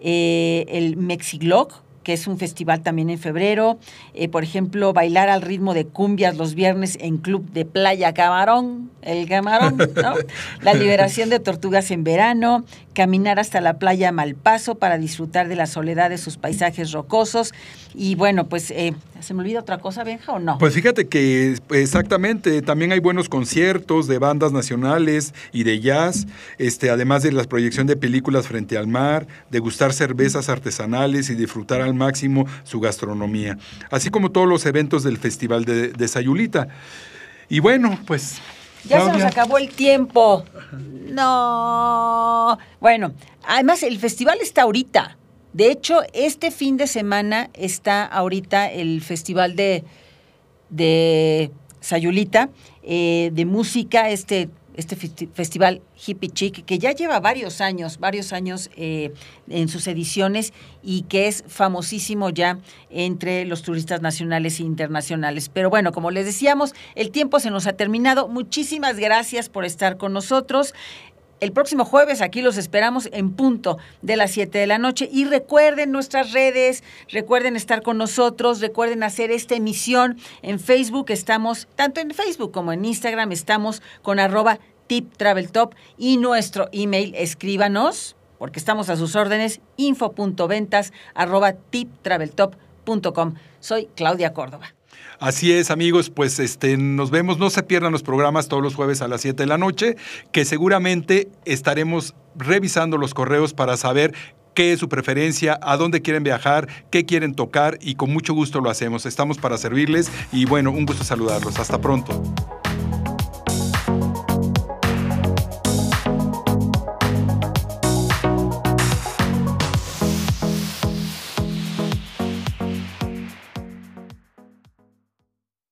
Eh, 0.00 0.66
el 0.68 0.96
Mexiglog, 0.96 1.68
que 2.06 2.12
es 2.12 2.28
un 2.28 2.38
festival 2.38 2.84
también 2.84 3.10
en 3.10 3.18
febrero. 3.18 3.78
Eh, 4.14 4.28
por 4.28 4.44
ejemplo, 4.44 4.92
bailar 4.92 5.28
al 5.28 5.42
ritmo 5.42 5.74
de 5.74 5.86
cumbias 5.86 6.36
los 6.36 6.54
viernes 6.54 6.96
en 7.00 7.16
Club 7.16 7.50
de 7.50 7.64
Playa 7.64 8.14
Camarón, 8.14 8.92
el 9.02 9.28
Camarón, 9.28 9.76
¿no? 9.76 10.14
La 10.62 10.74
liberación 10.74 11.30
de 11.30 11.40
tortugas 11.40 11.90
en 11.90 12.04
verano, 12.04 12.64
caminar 12.96 13.38
hasta 13.38 13.60
la 13.60 13.78
playa 13.78 14.10
Malpaso 14.10 14.76
para 14.76 14.96
disfrutar 14.96 15.48
de 15.48 15.54
la 15.54 15.66
soledad 15.66 16.08
de 16.08 16.16
sus 16.16 16.38
paisajes 16.38 16.92
rocosos. 16.92 17.52
Y 17.94 18.14
bueno, 18.14 18.48
pues, 18.48 18.70
eh, 18.70 18.94
¿se 19.20 19.34
me 19.34 19.42
olvida 19.42 19.60
otra 19.60 19.76
cosa, 19.76 20.02
Benja, 20.02 20.32
o 20.32 20.38
no? 20.38 20.56
Pues 20.56 20.72
fíjate 20.72 21.06
que 21.06 21.58
exactamente, 21.72 22.62
también 22.62 22.92
hay 22.92 23.00
buenos 23.00 23.28
conciertos 23.28 24.08
de 24.08 24.18
bandas 24.18 24.50
nacionales 24.52 25.34
y 25.52 25.64
de 25.64 25.78
jazz, 25.78 26.26
este, 26.56 26.88
además 26.88 27.22
de 27.22 27.32
la 27.32 27.44
proyección 27.44 27.86
de 27.86 27.96
películas 27.96 28.48
frente 28.48 28.78
al 28.78 28.86
mar, 28.86 29.26
degustar 29.50 29.92
cervezas 29.92 30.48
artesanales 30.48 31.28
y 31.28 31.34
disfrutar 31.34 31.82
al 31.82 31.92
máximo 31.92 32.46
su 32.64 32.80
gastronomía, 32.80 33.58
así 33.90 34.08
como 34.08 34.30
todos 34.30 34.48
los 34.48 34.64
eventos 34.64 35.02
del 35.02 35.18
Festival 35.18 35.66
de, 35.66 35.88
de 35.88 36.08
Sayulita. 36.08 36.68
Y 37.50 37.60
bueno, 37.60 37.98
pues... 38.06 38.40
Ya 38.88 39.04
se 39.04 39.12
nos 39.12 39.22
acabó 39.22 39.58
el 39.58 39.70
tiempo. 39.70 40.44
No. 40.72 42.58
Bueno, 42.80 43.12
además 43.46 43.82
el 43.82 43.98
festival 43.98 44.38
está 44.40 44.62
ahorita. 44.62 45.16
De 45.52 45.70
hecho, 45.70 46.00
este 46.12 46.50
fin 46.50 46.76
de 46.76 46.86
semana 46.86 47.48
está 47.54 48.04
ahorita 48.04 48.70
el 48.70 49.00
festival 49.00 49.56
de, 49.56 49.84
de 50.68 51.50
Sayulita, 51.80 52.50
eh, 52.82 53.30
de 53.32 53.44
música, 53.46 54.10
este, 54.10 54.50
este 54.76 54.96
festi- 54.96 55.28
festival 55.32 55.82
Hippie 56.06 56.30
Chic, 56.30 56.64
que 56.64 56.78
ya 56.78 56.92
lleva 56.92 57.18
varios 57.20 57.60
años, 57.60 57.98
varios 57.98 58.32
años 58.32 58.70
eh, 58.76 59.12
en 59.48 59.68
sus 59.68 59.86
ediciones 59.86 60.52
y 60.82 61.02
que 61.02 61.28
es 61.28 61.44
famosísimo 61.48 62.30
ya 62.30 62.58
entre 62.90 63.44
los 63.44 63.62
turistas 63.62 64.02
nacionales 64.02 64.60
e 64.60 64.62
internacionales. 64.62 65.48
Pero 65.48 65.70
bueno, 65.70 65.92
como 65.92 66.10
les 66.10 66.26
decíamos, 66.26 66.74
el 66.94 67.10
tiempo 67.10 67.40
se 67.40 67.50
nos 67.50 67.66
ha 67.66 67.72
terminado. 67.72 68.28
Muchísimas 68.28 68.96
gracias 68.98 69.48
por 69.48 69.64
estar 69.64 69.96
con 69.96 70.12
nosotros. 70.12 70.74
El 71.38 71.52
próximo 71.52 71.84
jueves 71.84 72.22
aquí 72.22 72.40
los 72.40 72.56
esperamos 72.56 73.10
en 73.12 73.32
punto 73.32 73.76
de 74.00 74.16
las 74.16 74.30
7 74.30 74.58
de 74.58 74.66
la 74.66 74.78
noche 74.78 75.08
y 75.12 75.26
recuerden 75.26 75.92
nuestras 75.92 76.32
redes, 76.32 76.82
recuerden 77.10 77.56
estar 77.56 77.82
con 77.82 77.98
nosotros, 77.98 78.60
recuerden 78.60 79.02
hacer 79.02 79.30
esta 79.30 79.54
emisión 79.54 80.16
en 80.40 80.58
Facebook, 80.58 81.10
estamos 81.10 81.68
tanto 81.76 82.00
en 82.00 82.12
Facebook 82.12 82.52
como 82.52 82.72
en 82.72 82.86
Instagram, 82.86 83.32
estamos 83.32 83.82
con 84.02 84.18
arroba 84.18 84.58
tip 84.86 85.12
y 85.98 86.16
nuestro 86.16 86.68
email, 86.72 87.14
escríbanos, 87.14 88.16
porque 88.38 88.58
estamos 88.58 88.88
a 88.88 88.96
sus 88.96 89.14
órdenes, 89.14 89.60
info.ventas 89.76 90.92
arroba 91.14 91.52
tiptraveltop.com. 91.52 93.34
Soy 93.60 93.88
Claudia 93.94 94.32
Córdoba. 94.32 94.75
Así 95.18 95.52
es, 95.52 95.70
amigos, 95.70 96.10
pues 96.10 96.38
este, 96.38 96.76
nos 96.76 97.10
vemos, 97.10 97.38
no 97.38 97.50
se 97.50 97.62
pierdan 97.62 97.92
los 97.92 98.02
programas 98.02 98.48
todos 98.48 98.62
los 98.62 98.74
jueves 98.74 99.00
a 99.02 99.08
las 99.08 99.22
7 99.22 99.42
de 99.42 99.46
la 99.46 99.58
noche, 99.58 99.96
que 100.32 100.44
seguramente 100.44 101.28
estaremos 101.44 102.14
revisando 102.36 102.98
los 102.98 103.14
correos 103.14 103.54
para 103.54 103.76
saber 103.76 104.14
qué 104.54 104.72
es 104.72 104.80
su 104.80 104.88
preferencia, 104.88 105.58
a 105.62 105.76
dónde 105.76 106.02
quieren 106.02 106.24
viajar, 106.24 106.68
qué 106.90 107.04
quieren 107.04 107.34
tocar 107.34 107.78
y 107.80 107.94
con 107.94 108.12
mucho 108.12 108.34
gusto 108.34 108.60
lo 108.60 108.70
hacemos. 108.70 109.06
Estamos 109.06 109.38
para 109.38 109.58
servirles 109.58 110.10
y 110.32 110.46
bueno, 110.46 110.70
un 110.70 110.86
gusto 110.86 111.04
saludarlos. 111.04 111.58
Hasta 111.58 111.80
pronto. 111.80 112.22